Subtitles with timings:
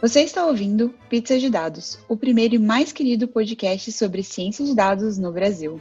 [0.00, 4.74] Você está ouvindo Pizza de Dados, o primeiro e mais querido podcast sobre ciência de
[4.74, 5.78] dados no Brasil.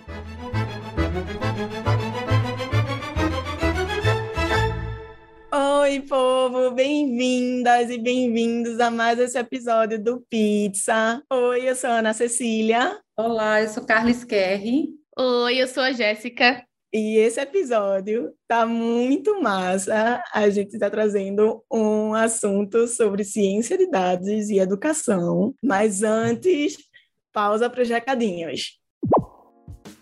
[5.54, 6.72] Oi, povo!
[6.72, 11.24] Bem-vindas e bem-vindos a mais esse episódio do Pizza.
[11.32, 13.00] Oi, eu sou a Ana Cecília.
[13.18, 14.90] Olá, eu sou Carla Skerri.
[15.18, 16.69] Oi, eu sou a Jéssica.
[16.92, 20.24] E esse episódio tá muito massa.
[20.34, 25.54] A gente está trazendo um assunto sobre ciência de dados e educação.
[25.64, 26.78] Mas antes,
[27.32, 28.80] pausa para os recadinhos.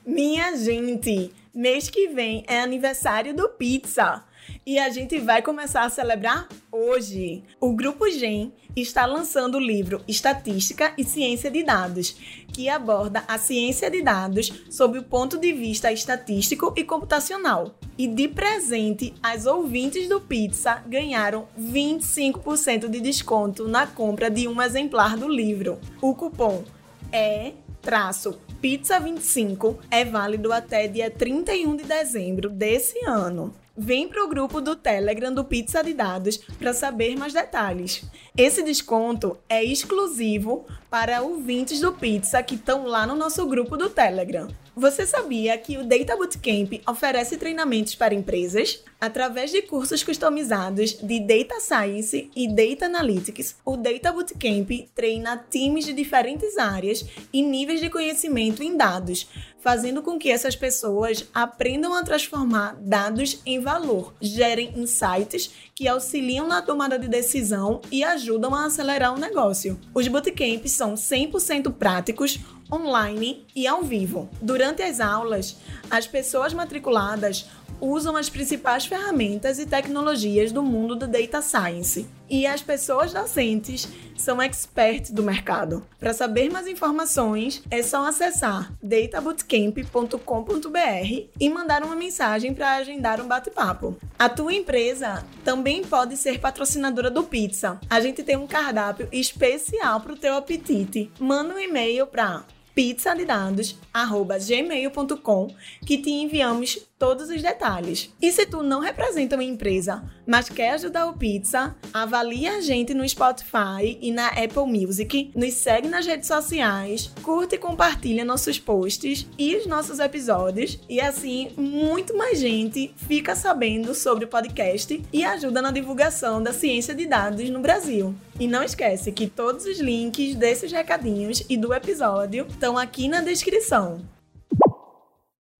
[0.05, 4.23] Minha gente, mês que vem é aniversário do Pizza.
[4.67, 7.41] E a gente vai começar a celebrar hoje.
[7.57, 12.17] O Grupo GEM está lançando o livro Estatística e Ciência de Dados,
[12.51, 17.79] que aborda a ciência de dados sob o ponto de vista estatístico e computacional.
[17.97, 24.61] E de presente, as ouvintes do Pizza ganharam 25% de desconto na compra de um
[24.61, 25.79] exemplar do livro.
[26.01, 26.65] O cupom
[27.09, 33.53] é traço Pizza 25 é válido até dia 31 de dezembro desse ano.
[33.79, 38.03] Vem para o grupo do Telegram do Pizza de Dados para saber mais detalhes.
[38.35, 43.89] Esse desconto é exclusivo para ouvintes do Pizza que estão lá no nosso grupo do
[43.89, 44.47] Telegram.
[44.79, 48.83] Você sabia que o Data Bootcamp oferece treinamentos para empresas?
[49.01, 55.85] Através de cursos customizados de Data Science e Data Analytics, o Data Bootcamp treina times
[55.85, 59.27] de diferentes áreas e níveis de conhecimento em dados,
[59.59, 66.47] fazendo com que essas pessoas aprendam a transformar dados em valor, gerem insights que auxiliam
[66.47, 69.79] na tomada de decisão e ajudam a acelerar o negócio.
[69.93, 72.39] Os bootcamps são 100% práticos,
[72.71, 74.29] online e ao vivo.
[74.41, 75.57] Durante as aulas,
[75.89, 77.49] as pessoas matriculadas
[77.79, 82.07] usam as principais ferramentas e tecnologias do mundo do data science.
[82.29, 83.87] E as pessoas docentes
[84.17, 85.85] são experts do mercado.
[85.99, 93.27] Para saber mais informações, é só acessar databootcamp.com.br e mandar uma mensagem para agendar um
[93.27, 93.95] bate-papo.
[94.19, 97.79] A tua empresa também pode ser patrocinadora do Pizza.
[97.89, 101.09] A gente tem um cardápio especial para o teu apetite.
[101.19, 102.43] Manda um e-mail para
[102.77, 105.47] pizzalidados@gmail.com
[105.83, 108.13] que te enviamos todos os detalhes.
[108.21, 112.93] E se tu não representa uma empresa, mas quer ajudar o Pizza, avalie a gente
[112.93, 118.59] no Spotify e na Apple Music, nos segue nas redes sociais, curte e compartilha nossos
[118.59, 125.01] posts e os nossos episódios, e assim muito mais gente fica sabendo sobre o podcast
[125.13, 128.15] e ajuda na divulgação da ciência de dados no Brasil.
[128.39, 133.21] E não esquece que todos os links desses recadinhos e do episódio estão aqui na
[133.21, 134.16] descrição.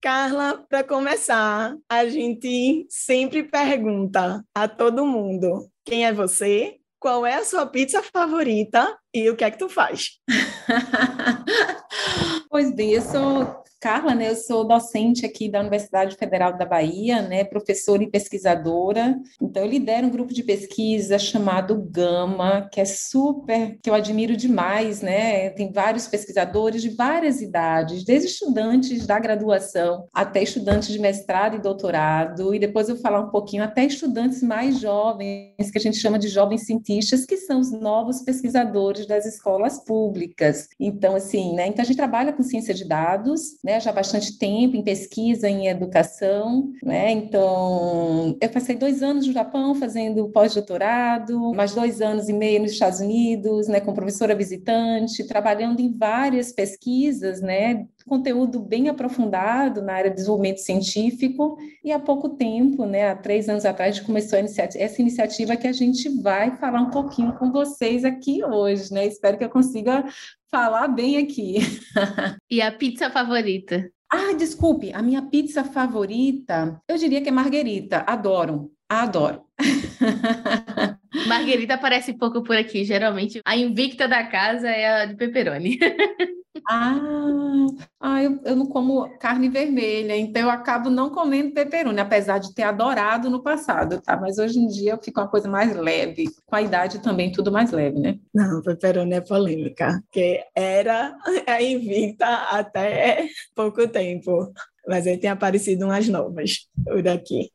[0.00, 6.76] Carla, para começar, a gente sempre pergunta a todo mundo: quem é você?
[7.00, 10.20] Qual é a sua pizza favorita e o que é que tu faz?
[12.48, 17.22] pois bem, eu sou Carla, né, eu sou docente aqui da Universidade Federal da Bahia,
[17.22, 19.16] né, professora e pesquisadora.
[19.40, 24.36] Então, eu lidero um grupo de pesquisa chamado Gama, que é super, que eu admiro
[24.36, 25.50] demais, né?
[25.50, 31.60] Tem vários pesquisadores de várias idades, desde estudantes da graduação até estudantes de mestrado e
[31.60, 35.98] doutorado, e depois eu vou falar um pouquinho até estudantes mais jovens, que a gente
[35.98, 40.68] chama de jovens cientistas, que são os novos pesquisadores das escolas públicas.
[40.80, 41.68] Então, assim, né?
[41.68, 45.46] Então a gente trabalha com ciência de dados, né, já há bastante tempo em pesquisa
[45.46, 47.10] em educação, né?
[47.10, 52.72] Então, eu passei dois anos no Japão fazendo pós-doutorado, mais dois anos e meio nos
[52.72, 59.92] Estados Unidos, né, como professora visitante, trabalhando em várias pesquisas, né, conteúdo bem aprofundado na
[59.92, 64.06] área de desenvolvimento científico, e há pouco tempo, né, há três anos atrás, a gente
[64.06, 69.06] começou essa iniciativa que a gente vai falar um pouquinho com vocês aqui hoje, né?
[69.06, 70.04] Espero que eu consiga
[70.50, 71.58] falar bem aqui.
[72.50, 73.88] e a pizza favorita?
[74.10, 78.04] Ah, desculpe, a minha pizza favorita, eu diria que é marguerita.
[78.06, 79.42] Adoro, adoro.
[81.26, 83.40] Marguerita aparece pouco por aqui, geralmente.
[83.44, 85.78] A invicta da casa é a de pepperoni.
[86.70, 87.66] Ah,
[88.00, 92.54] ah eu, eu não como carne vermelha, então eu acabo não comendo pepperoni, apesar de
[92.54, 94.16] ter adorado no passado, tá?
[94.16, 96.26] Mas hoje em dia eu fico uma coisa mais leve.
[96.46, 98.18] Com a idade também tudo mais leve, né?
[98.34, 101.16] Não, pepperoni é polêmica, porque era
[101.46, 104.52] a invicta até pouco tempo.
[104.86, 107.50] Mas aí tem aparecido umas novas por aqui.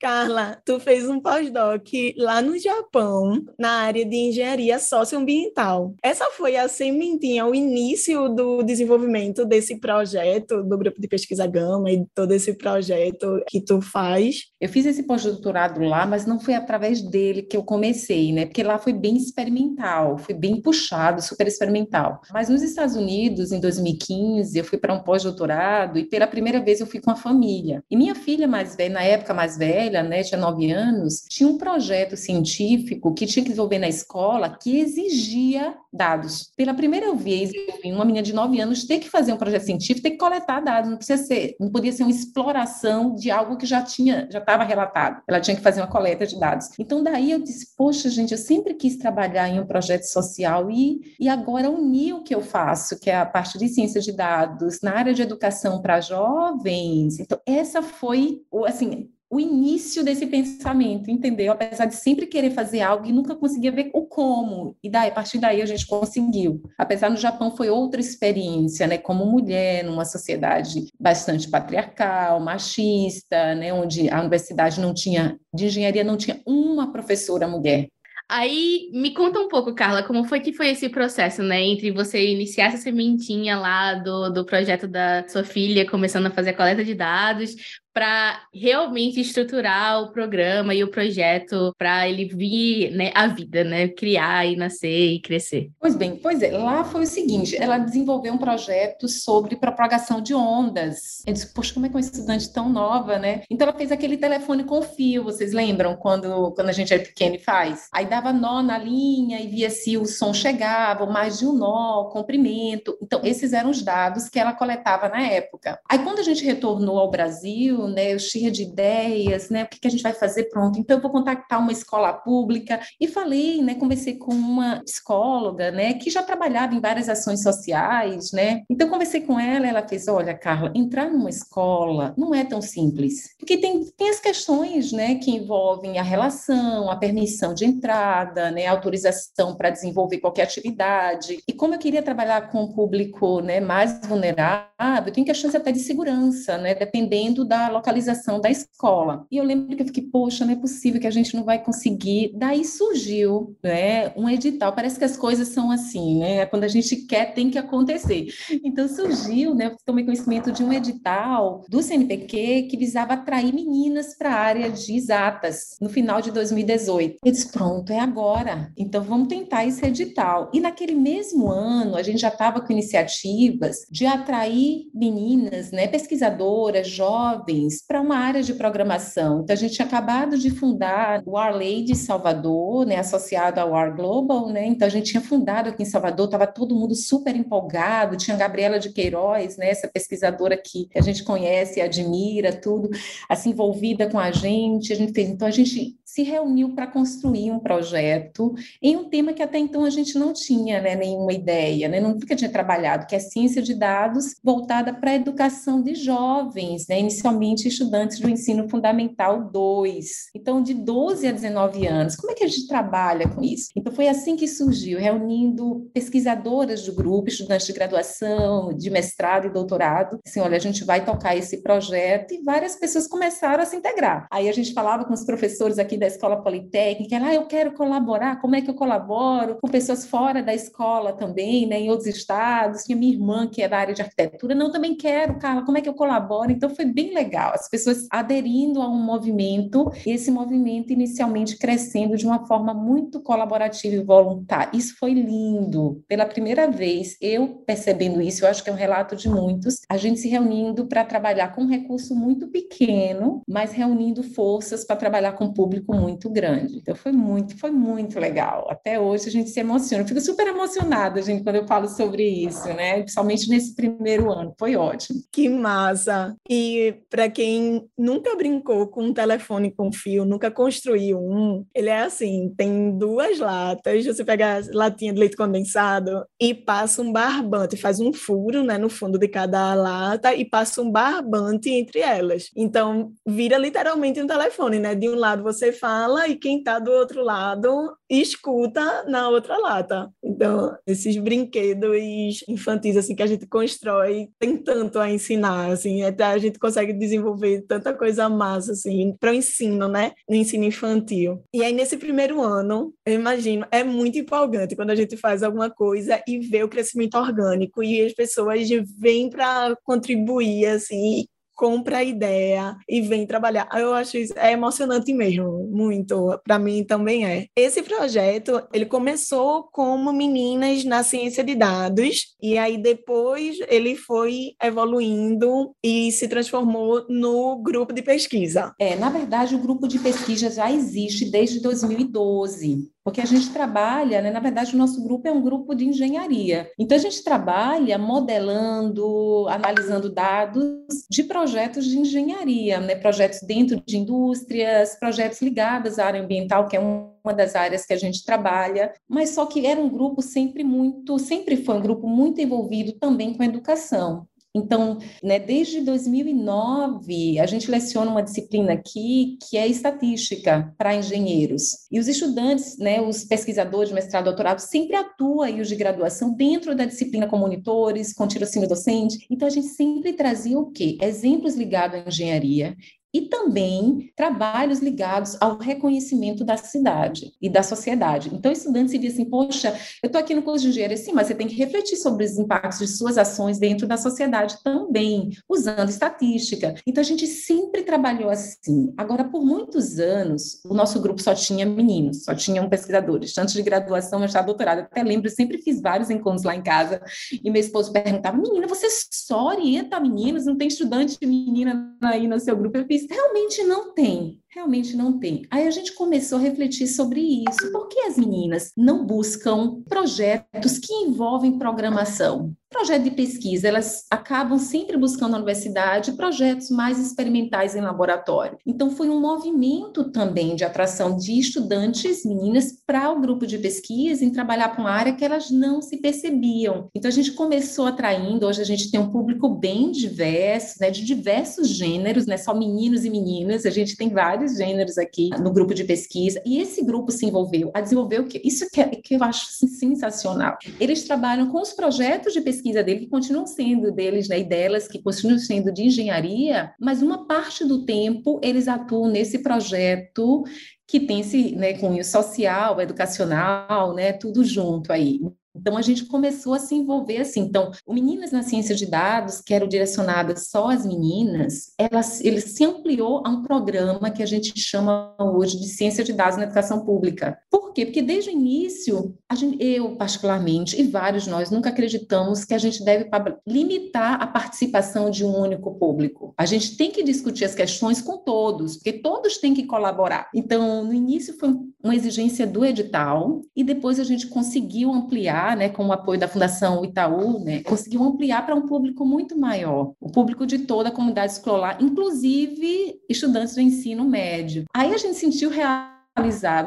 [0.00, 5.92] Carla, tu fez um pós-doc lá no Japão, na área de engenharia socioambiental.
[6.00, 11.90] Essa foi a sementinha, o início do desenvolvimento desse projeto, do grupo de pesquisa Gama
[11.90, 14.44] e todo esse projeto que tu faz?
[14.60, 18.46] Eu fiz esse pós-doutorado lá, mas não foi através dele que eu comecei, né?
[18.46, 22.20] Porque lá foi bem experimental, foi bem puxado, super experimental.
[22.32, 26.80] Mas nos Estados Unidos, em 2015, eu fui para um pós-doutorado e pela primeira vez
[26.80, 27.82] eu fui com a família.
[27.90, 31.48] E minha filha mais velha, na época mais velha, velha, né, tinha nove anos, tinha
[31.48, 36.52] um projeto científico que tinha que desenvolver na escola que exigia dados.
[36.56, 37.50] Pela primeira vez,
[37.84, 40.90] uma menina de nove anos ter que fazer um projeto científico, ter que coletar dados,
[40.90, 44.64] não precisa ser, não podia ser uma exploração de algo que já tinha, já estava
[44.64, 45.22] relatado.
[45.26, 46.68] Ela tinha que fazer uma coleta de dados.
[46.78, 51.00] Então daí eu disse, poxa, gente, eu sempre quis trabalhar em um projeto social e,
[51.18, 54.80] e agora unir o que eu faço, que é a parte de ciência de dados,
[54.82, 57.18] na área de educação para jovens.
[57.18, 61.52] Então essa foi, assim, o início desse pensamento, entendeu?
[61.52, 64.76] Apesar de sempre querer fazer algo e nunca conseguia ver o como.
[64.82, 66.62] E daí, a partir daí a gente conseguiu.
[66.78, 68.96] Apesar no Japão foi outra experiência, né?
[68.96, 73.72] Como mulher numa sociedade bastante patriarcal, machista, né?
[73.72, 77.88] Onde a universidade não tinha de engenharia não tinha uma professora mulher.
[78.30, 81.62] Aí, me conta um pouco, Carla, como foi que foi esse processo, né?
[81.62, 86.50] Entre você iniciar essa sementinha lá do, do projeto da sua filha, começando a fazer
[86.50, 87.56] a coleta de dados,
[87.98, 93.88] para realmente estruturar o programa e o projeto para ele vir né, à vida, né?
[93.88, 95.72] Criar e nascer e crescer.
[95.80, 100.32] Pois bem, pois é, lá foi o seguinte, ela desenvolveu um projeto sobre propagação de
[100.32, 101.24] ondas.
[101.26, 103.42] Eu disse, poxa, como é que uma estudante tão nova, né?
[103.50, 107.34] Então ela fez aquele telefone com fio, vocês lembram quando, quando a gente é pequeno
[107.34, 107.88] e faz?
[107.92, 112.04] Aí dava nó na linha e via se o som chegava, mais de um nó,
[112.12, 112.96] comprimento.
[113.02, 115.80] Então esses eram os dados que ela coletava na época.
[115.90, 118.14] Aí quando a gente retornou ao Brasil, né?
[118.14, 119.64] Eu cheia de ideias, né?
[119.64, 120.44] O que, que a gente vai fazer?
[120.44, 120.78] Pronto.
[120.78, 122.80] Então, eu vou contactar uma escola pública.
[123.00, 123.74] E falei, né?
[123.74, 125.94] Conversei com uma psicóloga, né?
[125.94, 128.62] Que já trabalhava em várias ações sociais, né?
[128.70, 129.66] Então, conversei com ela.
[129.66, 133.34] Ela fez: Olha, Carla, entrar numa escola não é tão simples.
[133.38, 135.16] Porque tem, tem as questões, né?
[135.16, 138.66] Que envolvem a relação, a permissão de entrada, né?
[138.66, 141.38] A autorização para desenvolver qualquer atividade.
[141.46, 143.60] E como eu queria trabalhar com o público, né?
[143.60, 146.74] Mais vulnerável, tem questões até de segurança, né?
[146.74, 149.26] Dependendo da localização da escola.
[149.30, 151.62] E eu lembro que eu fiquei, poxa, não é possível que a gente não vai
[151.62, 152.32] conseguir.
[152.34, 154.72] Daí surgiu né, um edital.
[154.72, 156.46] Parece que as coisas são assim, né?
[156.46, 158.28] Quando a gente quer, tem que acontecer.
[158.64, 159.66] Então surgiu, né?
[159.66, 164.70] Eu tomei conhecimento de um edital do CNPq que visava atrair meninas para a área
[164.70, 167.18] de exatas no final de 2018.
[167.24, 168.72] Eu disse, pronto, é agora.
[168.76, 170.50] Então vamos tentar esse edital.
[170.52, 176.88] E naquele mesmo ano, a gente já estava com iniciativas de atrair meninas, né, pesquisadoras,
[176.88, 179.40] jovens, para uma área de programação.
[179.40, 181.38] Então, a gente tinha acabado de fundar o
[181.84, 184.66] de Salvador, né, associado ao War Global, né?
[184.66, 188.38] Então, a gente tinha fundado aqui em Salvador, estava todo mundo super empolgado, tinha a
[188.38, 192.90] Gabriela de Queiroz, né, essa pesquisadora que a gente conhece e admira, tudo,
[193.28, 194.92] assim, envolvida com a gente.
[194.92, 199.34] A gente fez, então, a gente se reuniu para construir um projeto em um tema
[199.34, 203.14] que até então a gente não tinha né, nenhuma ideia, né, nunca tinha trabalhado, que
[203.14, 208.68] é ciência de dados voltada para a educação de jovens, né, inicialmente estudantes do ensino
[208.68, 210.30] fundamental 2.
[210.34, 213.68] Então, de 12 a 19 anos, como é que a gente trabalha com isso?
[213.74, 219.50] Então, foi assim que surgiu, reunindo pesquisadoras do grupo, estudantes de graduação, de mestrado e
[219.50, 223.76] doutorado, assim, olha, a gente vai tocar esse projeto e várias pessoas começaram a se
[223.76, 224.26] integrar.
[224.30, 228.40] Aí a gente falava com os professores aqui da Escola Politécnica, ah, eu quero colaborar,
[228.40, 229.58] como é que eu colaboro?
[229.60, 233.68] Com pessoas fora da escola também, né, em outros estados, tinha minha irmã que é
[233.68, 236.50] da área de arquitetura, não, também quero, Carla, como é que eu colaboro?
[236.50, 242.16] Então foi bem legal, as pessoas aderindo a um movimento, e esse movimento inicialmente crescendo
[242.16, 244.76] de uma forma muito colaborativa e voluntária.
[244.76, 246.02] Isso foi lindo.
[246.06, 249.96] Pela primeira vez, eu percebendo isso, eu acho que é um relato de muitos, a
[249.96, 255.32] gente se reunindo para trabalhar com um recurso muito pequeno, mas reunindo forças para trabalhar
[255.32, 256.78] com público público muito grande.
[256.78, 258.66] Então foi muito, foi muito legal.
[258.70, 260.02] Até hoje a gente se emociona.
[260.02, 263.00] Eu fico super emocionada, gente, quando eu falo sobre isso, né?
[263.00, 264.54] Principalmente nesse primeiro ano.
[264.58, 265.20] Foi ótimo.
[265.30, 266.34] Que massa!
[266.48, 272.02] E para quem nunca brincou com um telefone com fio, nunca construiu um, ele é
[272.02, 277.76] assim, tem duas latas, você pega a latinha de leite condensado e passa um barbante,
[277.76, 282.50] faz um furo, né, no fundo de cada lata e passa um barbante entre elas.
[282.56, 284.94] Então, vira literalmente um telefone, né?
[284.94, 290.10] De um lado você fala e quem está do outro lado escuta na outra lata.
[290.22, 296.24] Então, esses brinquedos infantis assim que a gente constrói tem tanto a ensinar, assim, até
[296.24, 300.12] a gente consegue desenvolver tanta coisa massa assim para o ensino, né?
[300.28, 301.42] No ensino infantil.
[301.52, 305.70] E aí nesse primeiro ano, eu imagino, é muito empolgante quando a gente faz alguma
[305.70, 311.26] coisa e vê o crescimento orgânico e as pessoas vêm para contribuir assim
[311.58, 313.68] compra a ideia e vem trabalhar.
[313.74, 316.38] Eu acho isso é emocionante mesmo, muito.
[316.44, 317.46] Para mim também é.
[317.56, 324.52] Esse projeto, ele começou como meninas na ciência de dados e aí depois ele foi
[324.62, 328.72] evoluindo e se transformou no grupo de pesquisa.
[328.78, 334.20] É, na verdade, o grupo de pesquisa já existe desde 2012 porque a gente trabalha,
[334.20, 336.70] né, na verdade, o nosso grupo é um grupo de engenharia.
[336.78, 340.62] Então, a gente trabalha modelando, analisando dados
[341.10, 346.76] de projetos de engenharia, né, projetos dentro de indústrias, projetos ligados à área ambiental, que
[346.76, 350.62] é uma das áreas que a gente trabalha, mas só que era um grupo sempre
[350.62, 354.26] muito, sempre foi um grupo muito envolvido também com a educação.
[354.54, 361.86] Então, né, desde 2009, a gente leciona uma disciplina aqui que é estatística para engenheiros.
[361.90, 365.76] E os estudantes, né, os pesquisadores de mestrado e doutorado, sempre atuam aí os de
[365.76, 369.26] graduação dentro da disciplina com monitores, com tirocínio docente.
[369.30, 370.96] Então, a gente sempre trazia o quê?
[371.00, 372.76] Exemplos ligados à engenharia
[373.12, 378.30] e também trabalhos ligados ao reconhecimento da cidade e da sociedade.
[378.32, 381.26] Então, estudantes se dizem assim, poxa, eu estou aqui no curso de engenharia, sim, mas
[381.26, 385.88] você tem que refletir sobre os impactos de suas ações dentro da sociedade também, usando
[385.88, 386.74] estatística.
[386.86, 388.92] Então, a gente sempre trabalhou assim.
[388.96, 393.62] Agora, por muitos anos, o nosso grupo só tinha meninos, só tinham pesquisadores, tanto de
[393.62, 394.80] graduação, mestrado, doutorado.
[394.80, 397.00] até lembro, sempre fiz vários encontros lá em casa,
[397.32, 400.46] e meu esposo perguntava, menina, você só orienta meninos?
[400.46, 402.76] Não tem estudante menina aí no seu grupo?
[402.76, 405.46] Eu fiz, realmente não tem realmente não tem.
[405.50, 407.70] Aí a gente começou a refletir sobre isso.
[407.70, 412.54] Por que as meninas não buscam projetos que envolvem programação?
[412.70, 418.58] Projeto de pesquisa, elas acabam sempre buscando na universidade projetos mais experimentais em laboratório.
[418.66, 424.22] Então, foi um movimento também de atração de estudantes, meninas, para o grupo de pesquisa,
[424.22, 426.90] em trabalhar com uma área que elas não se percebiam.
[426.94, 431.02] Então, a gente começou atraindo, hoje a gente tem um público bem diverso, né, de
[431.02, 435.52] diversos gêneros, né, só meninos e meninas, a gente tem vários vários gêneros aqui no
[435.52, 438.40] grupo de pesquisa, e esse grupo se envolveu a desenvolver o que?
[438.44, 440.56] Isso que, é, que eu acho sensacional.
[440.78, 444.86] Eles trabalham com os projetos de pesquisa dele, que continuam sendo deles, né, e delas,
[444.86, 450.44] que continuam sendo de engenharia, mas uma parte do tempo eles atuam nesse projeto
[450.86, 455.20] que tem esse né, cunho social, educacional, né, tudo junto aí.
[455.60, 457.40] Então, a gente começou a se envolver assim.
[457.40, 462.40] Então, o Meninas na Ciência de Dados, que era direcionada só às meninas, ela, ele
[462.40, 466.44] se ampliou a um programa que a gente chama hoje de Ciência de Dados na
[466.44, 467.38] Educação Pública.
[467.50, 467.84] Por quê?
[467.84, 472.84] Porque desde o início, gente, eu particularmente, e vários nós, nunca acreditamos que a gente
[472.84, 473.08] deve
[473.46, 476.34] limitar a participação de um único público.
[476.36, 480.28] A gente tem que discutir as questões com todos, porque todos têm que colaborar.
[480.34, 485.68] Então, no início foi uma exigência do edital, e depois a gente conseguiu ampliar né,
[485.68, 490.10] com o apoio da Fundação Itaú, né, conseguiu ampliar para um público muito maior, o
[490.10, 494.64] público de toda a comunidade escolar, inclusive estudantes do ensino médio.
[494.74, 495.98] Aí a gente sentiu real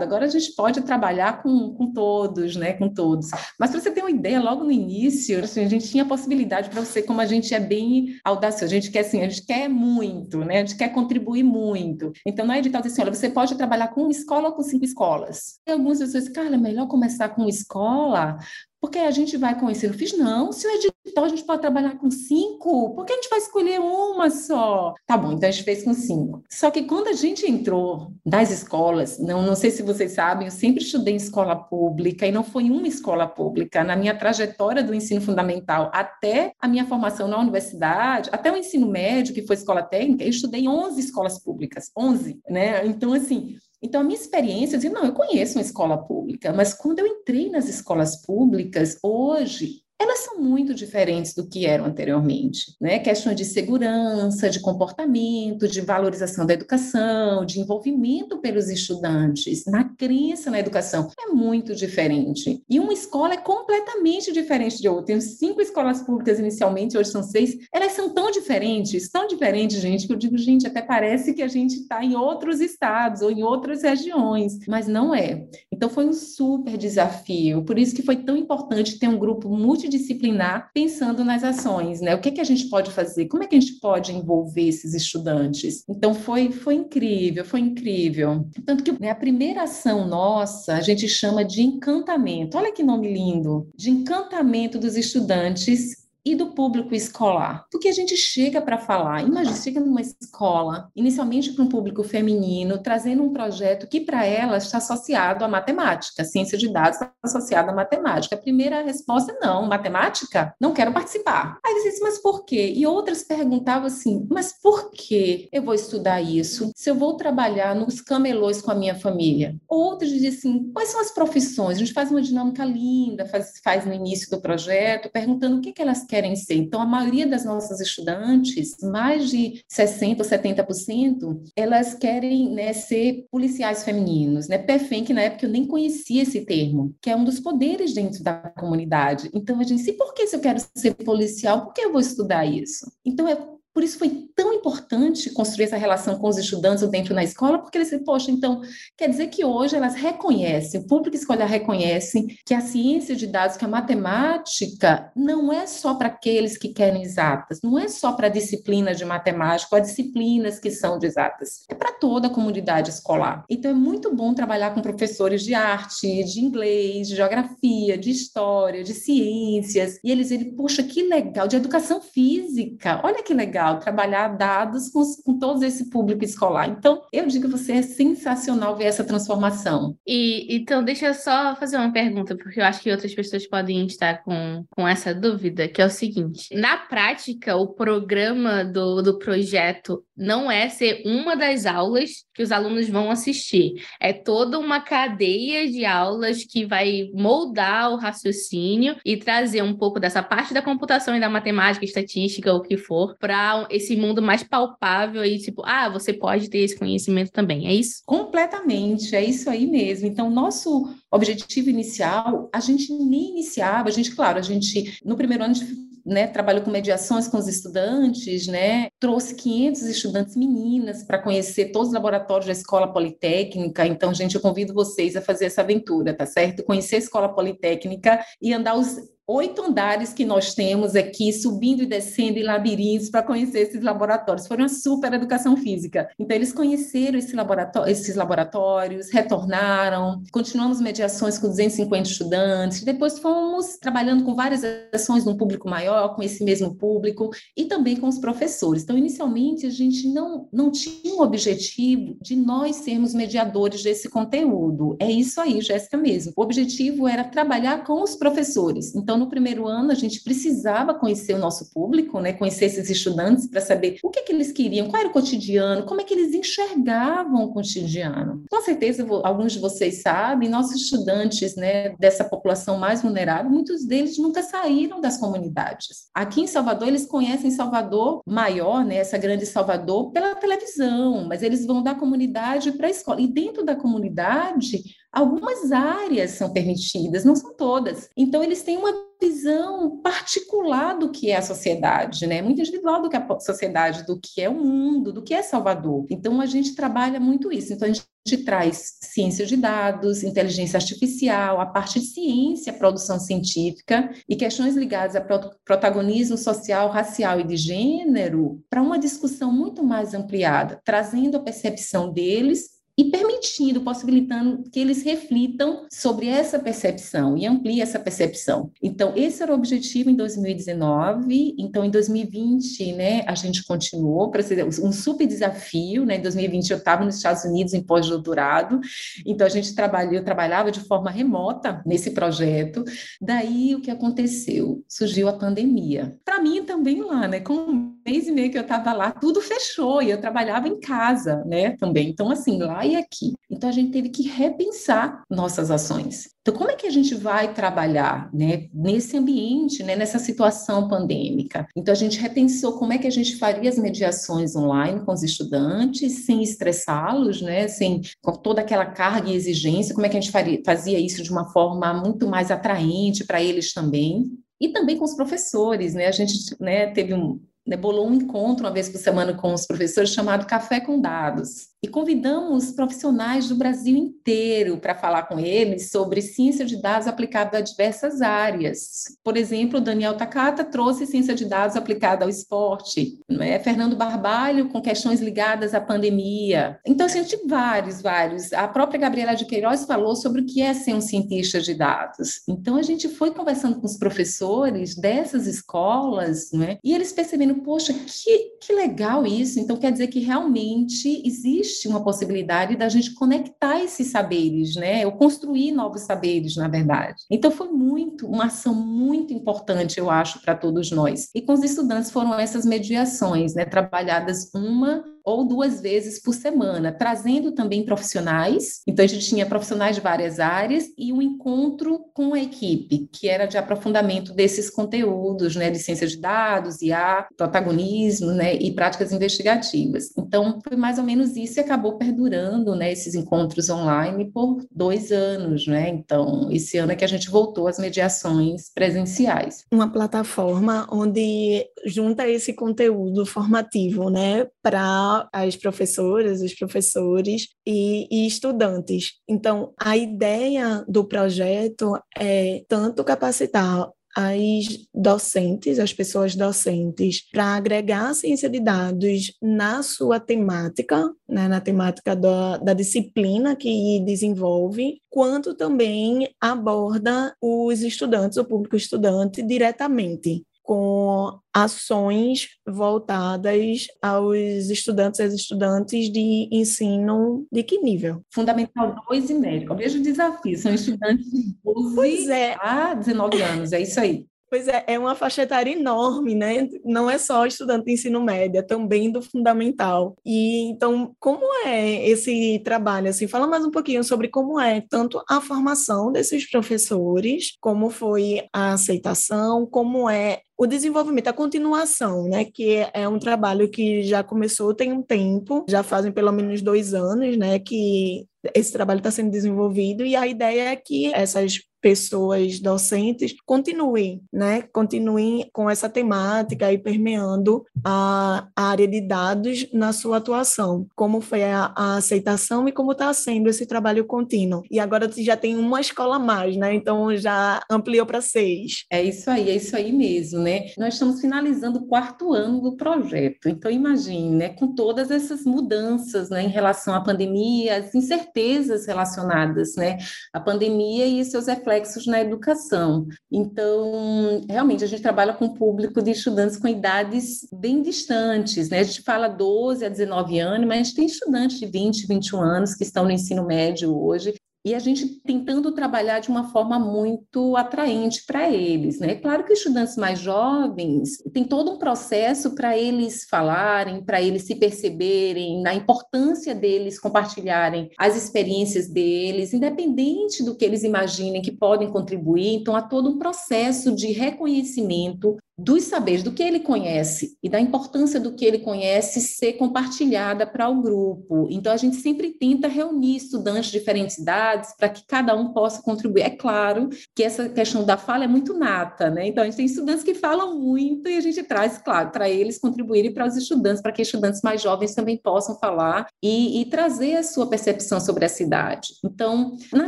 [0.02, 2.74] Agora a gente pode trabalhar com, com todos, né?
[2.74, 3.30] Com todos.
[3.60, 6.70] Mas para você ter uma ideia, logo no início, assim, a gente tinha a possibilidade
[6.70, 9.68] para você, como a gente é bem audacioso, a gente quer assim, a gente quer
[9.68, 10.58] muito, né?
[10.58, 12.14] A gente quer contribuir muito.
[12.26, 15.60] Então, na edital assim: olha, você pode trabalhar com uma escola ou com cinco escolas.
[15.68, 18.38] E algumas pessoas, cara, é melhor começar com escola,
[18.82, 19.88] porque a gente vai conhecer.
[19.88, 23.16] Eu fiz, não, se o edital a gente pode trabalhar com cinco, por que a
[23.16, 24.96] gente vai escolher uma só?
[25.06, 26.44] Tá bom, então a gente fez com cinco.
[26.50, 30.52] Só que quando a gente entrou das escolas, não, não sei se vocês sabem, eu
[30.52, 33.84] sempre estudei em escola pública e não foi uma escola pública.
[33.84, 38.88] Na minha trajetória do ensino fundamental até a minha formação na universidade, até o ensino
[38.88, 42.84] médio, que foi escola técnica, eu estudei em 11 escolas públicas, 11, né?
[42.88, 47.00] Então, assim, então, a minha experiência, eu não, eu conheço uma escola pública, mas quando
[47.00, 52.98] eu entrei nas escolas públicas, hoje, elas são muito diferentes do que eram anteriormente, né?
[52.98, 60.50] Questões de segurança, de comportamento, de valorização da educação, de envolvimento pelos estudantes, na crença
[60.50, 62.64] na educação, é muito diferente.
[62.68, 65.06] E uma escola é completamente diferente de outra.
[65.06, 70.08] Tenho cinco escolas públicas inicialmente, hoje são seis, elas são tão diferentes, tão diferentes, gente,
[70.08, 73.44] que eu digo, gente, até parece que a gente está em outros estados ou em
[73.44, 75.46] outras regiões, mas não é.
[75.72, 79.91] Então foi um super desafio, por isso que foi tão importante ter um grupo multidisciplinar
[79.92, 82.16] multidisciplinar, pensando nas ações, né?
[82.16, 83.28] O que, é que a gente pode fazer?
[83.28, 85.84] Como é que a gente pode envolver esses estudantes?
[85.90, 88.48] Então, foi, foi incrível, foi incrível.
[88.66, 92.58] Tanto que né, a primeira ação nossa, a gente chama de encantamento.
[92.58, 93.68] Olha que nome lindo!
[93.76, 97.66] De encantamento dos estudantes e do público escolar.
[97.72, 102.78] Porque a gente chega para falar, imagina, chega numa escola, inicialmente para um público feminino,
[102.78, 107.72] trazendo um projeto que para ela está associado à matemática, ciência de dados está associada
[107.72, 108.36] à matemática.
[108.36, 110.54] A primeira resposta, não, matemática?
[110.60, 111.60] Não quero participar.
[111.66, 112.74] Aí você disse, mas por quê?
[112.76, 117.76] E outras perguntavam assim, mas por que eu vou estudar isso se eu vou trabalhar
[117.76, 119.56] nos camelôs com a minha família?
[119.68, 121.78] Outras diziam assim, quais são as profissões?
[121.78, 125.74] A gente faz uma dinâmica linda, faz, faz no início do projeto, perguntando o que,
[125.74, 126.56] que elas querem ser.
[126.56, 133.26] Então, a maioria das nossas estudantes, mais de 60% ou 70%, elas querem né, ser
[133.32, 134.58] policiais femininos, né?
[134.58, 138.22] PEFEM, que na época eu nem conhecia esse termo, que é um dos poderes dentro
[138.22, 139.30] da comunidade.
[139.34, 142.02] Então, a gente disse, por que se eu quero ser policial, por que eu vou
[142.02, 142.92] estudar isso?
[143.06, 143.38] Então, é
[143.74, 147.78] por isso foi tão importante construir essa relação com os estudantes dentro da escola, porque
[147.78, 148.62] eles dizem, poxa, então,
[148.98, 153.56] quer dizer que hoje elas reconhecem, o público escolar reconhece que a ciência de dados,
[153.56, 158.28] que a matemática, não é só para aqueles que querem exatas, não é só para
[158.28, 162.90] a disciplina de matemática, ou disciplinas que são de exatas, é para toda a comunidade
[162.90, 163.46] escolar.
[163.50, 168.84] Então, é muito bom trabalhar com professores de arte, de inglês, de geografia, de história,
[168.84, 173.80] de ciências, e eles dizem, poxa, que legal, de educação física, olha que legal legal
[173.80, 176.68] trabalhar dados com, com todo esse público escolar.
[176.70, 179.96] Então, eu digo que você é sensacional ver essa transformação.
[180.06, 183.86] E então, deixa eu só fazer uma pergunta, porque eu acho que outras pessoas podem
[183.86, 189.20] estar com, com essa dúvida, que é o seguinte: na prática, o programa do, do
[189.20, 194.80] projeto não é ser uma das aulas que os alunos vão assistir, é toda uma
[194.80, 200.62] cadeia de aulas que vai moldar o raciocínio e trazer um pouco dessa parte da
[200.62, 205.64] computação e da matemática, estatística, o que for, para esse mundo mais palpável e tipo,
[205.66, 208.02] ah, você pode ter esse conhecimento também, é isso?
[208.06, 210.08] Completamente, é isso aí mesmo.
[210.08, 215.44] Então, nosso objetivo inicial, a gente nem iniciava, a gente, claro, a gente, no primeiro
[215.44, 221.22] ano, gente né, trabalhou com mediações com os estudantes, né, trouxe 500 estudantes meninas para
[221.22, 223.86] conhecer todos os laboratórios da Escola Politécnica.
[223.86, 226.64] Então, gente, eu convido vocês a fazer essa aventura, tá certo?
[226.64, 228.98] Conhecer a Escola Politécnica e andar os
[229.32, 234.48] oito andares que nós temos aqui, subindo e descendo em labirintos para conhecer esses laboratórios.
[234.48, 236.10] Foi uma super educação física.
[236.20, 243.78] Então, eles conheceram esse laboratório, esses laboratórios, retornaram, continuamos mediações com 250 estudantes, depois fomos
[243.78, 244.62] trabalhando com várias
[244.94, 248.84] ações num público maior, com esse mesmo público, e também com os professores.
[248.84, 254.96] Então, inicialmente, a gente não, não tinha o objetivo de nós sermos mediadores desse conteúdo.
[255.00, 256.34] É isso aí, Jéssica mesmo.
[256.36, 258.94] O objetivo era trabalhar com os professores.
[258.96, 263.48] Então, no primeiro ano, a gente precisava conhecer o nosso público, né, conhecer esses estudantes
[263.48, 266.34] para saber o que, que eles queriam, qual era o cotidiano, como é que eles
[266.34, 268.44] enxergavam o cotidiano.
[268.50, 274.18] Com certeza, alguns de vocês sabem, nossos estudantes né, dessa população mais vulnerável, muitos deles
[274.18, 276.10] nunca saíram das comunidades.
[276.14, 281.66] Aqui em Salvador, eles conhecem Salvador maior, né, essa grande Salvador, pela televisão, mas eles
[281.66, 283.22] vão da comunidade para a escola.
[283.22, 284.82] E dentro da comunidade,
[285.12, 288.10] Algumas áreas são permitidas, não são todas.
[288.16, 292.42] Então, eles têm uma visão particular do que é a sociedade, né?
[292.42, 295.44] Muito individual do que é a sociedade, do que é o mundo, do que é
[295.44, 296.06] Salvador.
[296.10, 297.74] Então, a gente trabalha muito isso.
[297.74, 304.12] Então, a gente traz ciência de dados, inteligência artificial, a parte de ciência, produção científica
[304.30, 305.22] e questões ligadas a
[305.66, 312.12] protagonismo social, racial e de gênero para uma discussão muito mais ampliada, trazendo a percepção
[312.14, 318.72] deles e permitindo, possibilitando que eles reflitam sobre essa percepção e ampliem essa percepção.
[318.82, 321.56] Então, esse era o objetivo em 2019.
[321.58, 326.18] Então, em 2020, né, a gente continuou para ser um super desafio, né?
[326.18, 328.80] Em 2020 eu estava nos Estados Unidos em pós-doutorado,
[329.26, 332.84] então a gente trabalhou, eu trabalhava de forma remota nesse projeto.
[333.20, 334.84] Daí o que aconteceu?
[334.88, 336.18] Surgiu a pandemia.
[336.24, 339.42] Para mim também lá, né, com um mês e meio que eu estava lá, tudo
[339.42, 342.10] fechou e eu trabalhava em casa, né, também.
[342.10, 343.34] Então assim, lá e aqui.
[343.50, 346.30] Então a gente teve que repensar nossas ações.
[346.42, 351.68] Então, como é que a gente vai trabalhar né, nesse ambiente, né, nessa situação pandêmica?
[351.78, 355.22] Então, a gente repensou como é que a gente faria as mediações online com os
[355.22, 360.22] estudantes, sem estressá-los, né, sem com toda aquela carga e exigência, como é que a
[360.22, 364.32] gente faria, fazia isso de uma forma muito mais atraente para eles também.
[364.60, 366.06] E também com os professores, né?
[366.06, 369.66] A gente né, teve um, né, bolou um encontro uma vez por semana com os
[369.66, 371.71] professores chamado Café com Dados.
[371.84, 377.58] E convidamos profissionais do Brasil inteiro para falar com eles sobre ciência de dados aplicada
[377.58, 379.18] a diversas áreas.
[379.24, 383.58] Por exemplo, Daniel Takata trouxe ciência de dados aplicada ao esporte, não é?
[383.58, 386.80] Fernando Barbalho com questões ligadas à pandemia.
[386.86, 388.54] Então, assim, a gente vários, vários.
[388.54, 392.42] A própria Gabriela de Queiroz falou sobre o que é ser um cientista de dados.
[392.48, 396.78] Então, a gente foi conversando com os professores dessas escolas, não é?
[396.84, 399.60] E eles percebendo, poxa, que, que legal isso.
[399.60, 405.06] Então, quer dizer que realmente existe existe uma possibilidade da gente conectar esses saberes, né?
[405.06, 407.24] Ou construir novos saberes, na verdade.
[407.30, 411.30] Então foi muito, uma ação muito importante, eu acho, para todos nós.
[411.34, 413.66] E com os estudantes foram essas mediações, né?
[413.66, 418.82] Trabalhadas uma ou duas vezes por semana, trazendo também profissionais.
[418.88, 423.28] Então, a gente tinha profissionais de várias áreas e um encontro com a equipe, que
[423.28, 429.12] era de aprofundamento desses conteúdos, né, de ciência de dados, IA, protagonismo, né, e práticas
[429.12, 430.10] investigativas.
[430.18, 435.68] Então, foi mais ou menos isso acabou perdurando, né, esses encontros online por dois anos,
[435.68, 435.90] né.
[435.90, 439.66] Então, esse ano é que a gente voltou às mediações presenciais.
[439.72, 448.28] Uma plataforma onde junta esse conteúdo formativo, né, para as professoras, os professores e, e
[448.28, 449.14] estudantes.
[449.28, 458.10] Então, a ideia do projeto é tanto capacitar as docentes, as pessoas docentes, para agregar
[458.10, 465.02] a ciência de dados na sua temática, né, na temática da, da disciplina que desenvolve,
[465.10, 475.36] quanto também aborda os estudantes, o público estudante, diretamente com ações voltadas aos estudantes e
[475.36, 478.24] estudantes de ensino de que nível?
[478.34, 479.76] Fundamental 2 e médio.
[479.76, 482.56] Veja o desafio, são estudantes de 12 é.
[482.60, 484.26] a 19 anos, é isso aí.
[484.52, 486.68] Pois é, é uma faixa etária enorme, né?
[486.84, 490.18] Não é só estudante de ensino médio, é também do fundamental.
[490.26, 493.08] E então, como é esse trabalho?
[493.08, 498.44] Assim, fala mais um pouquinho sobre como é tanto a formação desses professores, como foi
[498.52, 504.24] a aceitação, como é o desenvolvimento, a continuação, né, que é um trabalho que já
[504.24, 509.10] começou tem um tempo, já fazem pelo menos dois anos, né, que esse trabalho está
[509.10, 514.62] sendo desenvolvido e a ideia é que essas pessoas docentes continuem, né?
[514.72, 520.86] Continuem com essa temática e permeando a, área de dados na sua atuação.
[520.96, 524.62] Como foi a, a aceitação e como está sendo esse trabalho contínuo.
[524.70, 526.74] E agora já tem uma escola a mais, né?
[526.76, 528.86] Então já ampliou para seis.
[528.92, 530.51] É isso aí, é isso aí mesmo, né?
[530.78, 533.50] Nós estamos finalizando o quarto ano do projeto.
[533.50, 534.50] Então imagine, né?
[534.50, 536.44] Com todas essas mudanças, né?
[536.44, 539.98] Em relação à pandemia, as incertezas relacionadas, né?
[540.34, 543.08] A pandemia e seus reflexos na educação.
[543.32, 548.80] Então, realmente, a gente trabalha com um público de estudantes com idades bem distantes, né?
[548.80, 552.42] A gente fala 12 a 19 anos, mas a gente tem estudantes de 20, 21
[552.42, 554.34] anos que estão no ensino médio hoje
[554.64, 559.16] e a gente tentando trabalhar de uma forma muito atraente para eles, né?
[559.16, 564.56] Claro que estudantes mais jovens tem todo um processo para eles falarem, para eles se
[564.56, 571.92] perceberem, na importância deles compartilharem as experiências deles, independente do que eles imaginem que podem
[571.92, 572.56] contribuir.
[572.56, 577.60] Então há todo um processo de reconhecimento dos saberes, do que ele conhece e da
[577.60, 581.48] importância do que ele conhece ser compartilhada para o grupo.
[581.50, 585.82] Então, a gente sempre tenta reunir estudantes de diferentes idades para que cada um possa
[585.82, 586.24] contribuir.
[586.24, 589.28] É claro que essa questão da fala é muito nata, né?
[589.28, 592.60] Então, a gente tem estudantes que falam muito e a gente traz, claro, para eles
[592.60, 597.18] contribuírem para os estudantes, para que estudantes mais jovens também possam falar e, e trazer
[597.18, 598.90] a sua percepção sobre a cidade.
[599.04, 599.88] Então, na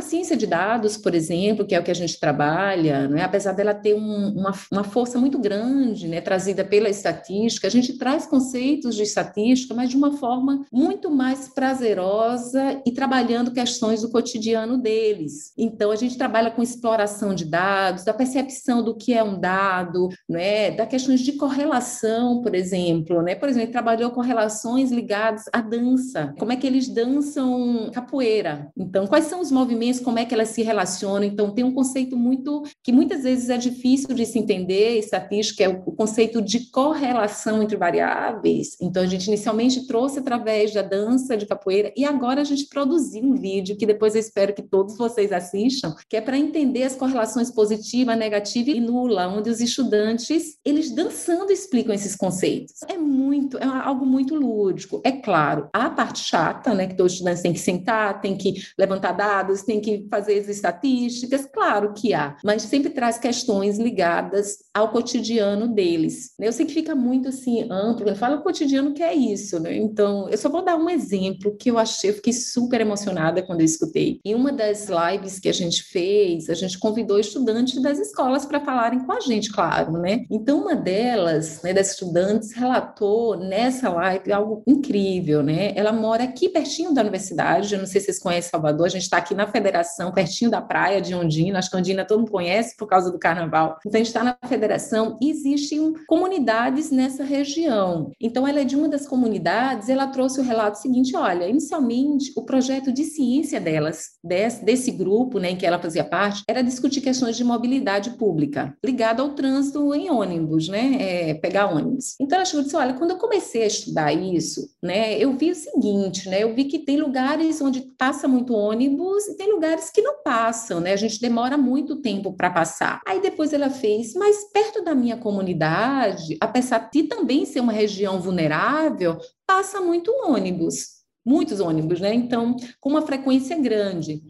[0.00, 3.22] ciência de dados, por exemplo, que é o que a gente trabalha, né?
[3.22, 7.98] apesar dela ter um, uma, uma força muito grande, né, trazida pela estatística, a gente
[7.98, 14.10] traz conceitos de estatística, mas de uma forma muito mais prazerosa e trabalhando questões do
[14.10, 15.52] cotidiano deles.
[15.58, 20.08] Então, a gente trabalha com exploração de dados, da percepção do que é um dado,
[20.28, 23.34] né, da questões de correlação, por exemplo, né?
[23.34, 28.70] Por exemplo, ele trabalhou correlações ligadas à dança, como é que eles dançam capoeira.
[28.76, 31.24] Então, quais são os movimentos, como é que elas se relacionam?
[31.24, 35.68] Então, tem um conceito muito que muitas vezes é difícil de se entender, estatística é
[35.68, 38.76] o conceito de correlação entre variáveis.
[38.80, 43.24] Então, a gente inicialmente trouxe através da dança de capoeira e agora a gente produziu
[43.24, 46.82] um vídeo que depois eu espero espero que todos vocês assistam, que é para entender
[46.82, 52.74] as correlações positiva, negativa e nula, onde os estudantes, eles dançando explicam esses conceitos.
[52.88, 55.00] É muito, é algo muito lúdico.
[55.04, 58.54] É claro, a parte chata, né, que todos os estudantes têm que sentar, têm que
[58.78, 64.58] levantar dados, têm que fazer as estatísticas, claro que há, mas sempre traz questões ligadas
[64.74, 66.32] ao cotidiano deles.
[66.38, 69.76] Eu sei que fica muito assim amplo, eu falo o cotidiano que é isso, né?
[69.76, 73.60] Então, eu só vou dar um exemplo que eu achei, eu fiquei super emocionada quando
[73.60, 74.20] eu escutei.
[74.34, 79.00] Uma das lives que a gente fez, a gente convidou estudantes das escolas para falarem
[79.00, 80.24] com a gente, claro, né?
[80.30, 85.72] Então, uma delas, né, das estudantes, relatou nessa live algo incrível, né?
[85.76, 89.02] Ela mora aqui pertinho da universidade, eu não sei se vocês conhecem Salvador, a gente
[89.02, 92.76] está aqui na federação, pertinho da praia de Ondina, acho que Ondina todo mundo conhece
[92.76, 93.78] por causa do carnaval.
[93.86, 98.10] Então, a gente está na federação e existem comunidades nessa região.
[98.20, 102.44] Então, ela é de uma das comunidades, ela trouxe o relato seguinte: olha, inicialmente, o
[102.44, 107.00] projeto de ciência delas, desse, desse grupo né, em que ela fazia parte, era discutir
[107.00, 110.96] questões de mobilidade pública, ligada ao trânsito em ônibus, né?
[110.98, 112.14] É, pegar ônibus.
[112.20, 115.50] Então, ela chegou e disse: olha, quando eu comecei a estudar isso, né, eu vi
[115.50, 116.42] o seguinte, né?
[116.42, 120.80] Eu vi que tem lugares onde passa muito ônibus e tem lugares que não passam,
[120.80, 120.92] né?
[120.92, 123.00] A gente demora muito tempo para passar.
[123.06, 128.20] Aí depois ela fez, mas perto da minha comunidade, apesar de também ser uma região
[128.20, 130.93] vulnerável, passa muito ônibus,
[131.24, 132.14] muitos ônibus, né?
[132.14, 134.22] Então, com uma frequência grande.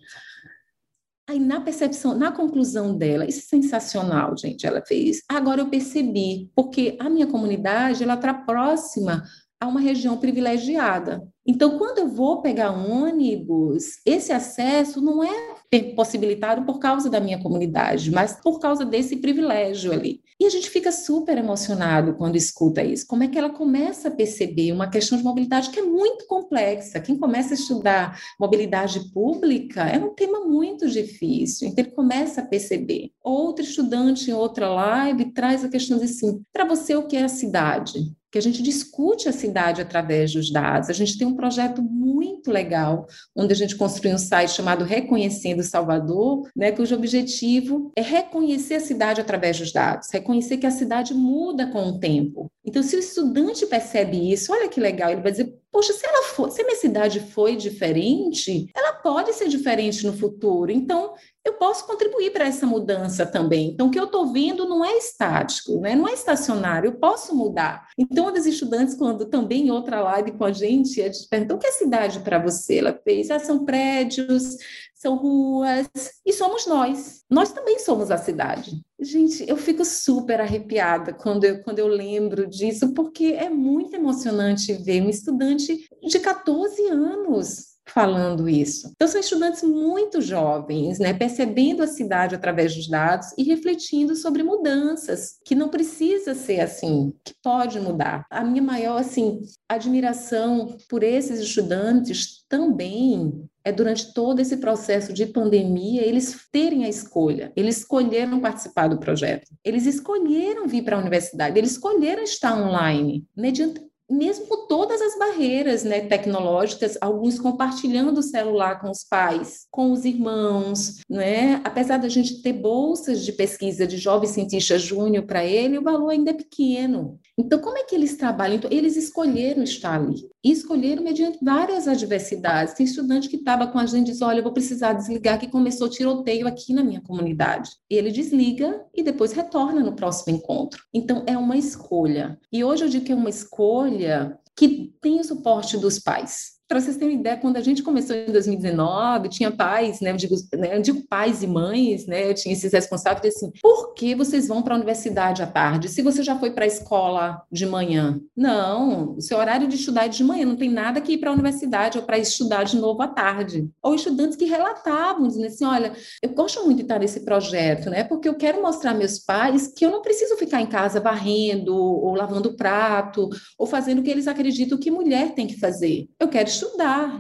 [1.29, 5.23] Aí, na percepção, na conclusão dela, isso é sensacional, gente, ela fez.
[5.29, 9.25] Agora eu percebi, porque a minha comunidade, ela está próxima
[9.59, 11.27] a uma região privilegiada.
[11.47, 15.55] Então, quando eu vou pegar ônibus, esse acesso não é
[15.95, 20.23] possibilitado por causa da minha comunidade, mas por causa desse privilégio ali.
[20.41, 23.07] E a gente fica super emocionado quando escuta isso.
[23.07, 27.01] Como é que ela começa a perceber uma questão de mobilidade que é muito complexa?
[27.01, 31.69] Quem começa a estudar mobilidade pública é um tema muito difícil.
[31.69, 33.11] Então, ele começa a perceber.
[33.23, 37.25] Outro estudante em outra live traz a questão de assim: para você, o que é
[37.25, 38.13] a cidade?
[38.35, 40.91] Que a gente discute a cidade através dos dados.
[40.91, 45.63] A gente tem um projeto muito legal, onde a gente construiu um site chamado Reconhecendo
[45.63, 51.15] Salvador, né, cujo objetivo é reconhecer a cidade através dos dados, reconhecer que a cidade
[51.15, 52.51] muda com o tempo.
[52.65, 56.25] Então, se o estudante percebe isso, olha que legal, ele vai dizer: poxa, se ela
[56.25, 60.73] for, se a minha cidade foi diferente, ela pode ser diferente no futuro.
[60.73, 61.15] Então,
[61.45, 63.69] eu posso contribuir para essa mudança também.
[63.69, 65.95] Então, o que eu estou vendo não é estático, né?
[65.95, 67.89] não é estacionário, eu posso mudar.
[67.99, 71.57] Então, uma das estudantes, quando também em outra live com a gente, a gente perguntou
[71.57, 72.79] o que é cidade para você?
[72.79, 74.57] Ela fez, ah, são prédios,
[74.95, 75.87] são ruas,
[76.25, 77.25] e somos nós.
[77.29, 78.81] Nós também somos a cidade.
[78.99, 84.73] Gente, eu fico super arrepiada quando eu, quando eu lembro disso, porque é muito emocionante
[84.73, 88.91] ver um estudante de 14 anos falando isso.
[88.95, 94.43] Então, são estudantes muito jovens, né, percebendo a cidade através dos dados e refletindo sobre
[94.43, 98.27] mudanças, que não precisa ser assim, que pode mudar.
[98.31, 105.27] A minha maior, assim, admiração por esses estudantes também é durante todo esse processo de
[105.27, 107.51] pandemia eles terem a escolha.
[107.57, 109.51] Eles escolheram participar do projeto.
[109.65, 111.59] Eles escolheram vir para a universidade.
[111.59, 118.81] Eles escolheram estar online mediante mesmo todas as barreiras né, tecnológicas, alguns compartilhando o celular
[118.81, 121.61] com os pais, com os irmãos, né?
[121.65, 126.11] apesar da gente ter bolsas de pesquisa de jovem cientista júnior para ele, o valor
[126.11, 127.19] ainda é pequeno.
[127.37, 128.57] Então, como é que eles trabalham?
[128.57, 132.75] Então, eles escolheram estar ali, e escolheram mediante várias adversidades.
[132.75, 135.49] Tem estudante que estava com a gente e diz, olha, eu vou precisar desligar, que
[135.49, 137.71] começou tiroteio aqui na minha comunidade.
[137.91, 140.83] Ele desliga e depois retorna no próximo encontro.
[140.95, 142.39] Então, é uma escolha.
[142.53, 146.54] E hoje eu digo que é uma escolha que tem o suporte dos pais.
[146.75, 150.35] Para vocês terem ideia, quando a gente começou em 2019, tinha pais, né, eu digo,
[150.57, 154.49] né, eu digo pais e mães, né, eu tinha esses responsáveis, assim, por que vocês
[154.49, 158.21] vão para a universidade à tarde, se você já foi para a escola de manhã?
[158.37, 161.31] Não, o seu horário de estudar é de manhã, não tem nada que ir para
[161.31, 163.71] a universidade ou para estudar de novo à tarde.
[163.81, 168.03] Ou estudantes que relatavam, dizendo assim, olha, eu gosto muito de estar nesse projeto, né,
[168.03, 171.73] porque eu quero mostrar a meus pais que eu não preciso ficar em casa varrendo,
[171.73, 176.09] ou lavando prato, ou fazendo o que eles acreditam que mulher tem que fazer.
[176.19, 176.64] Eu quero estudar,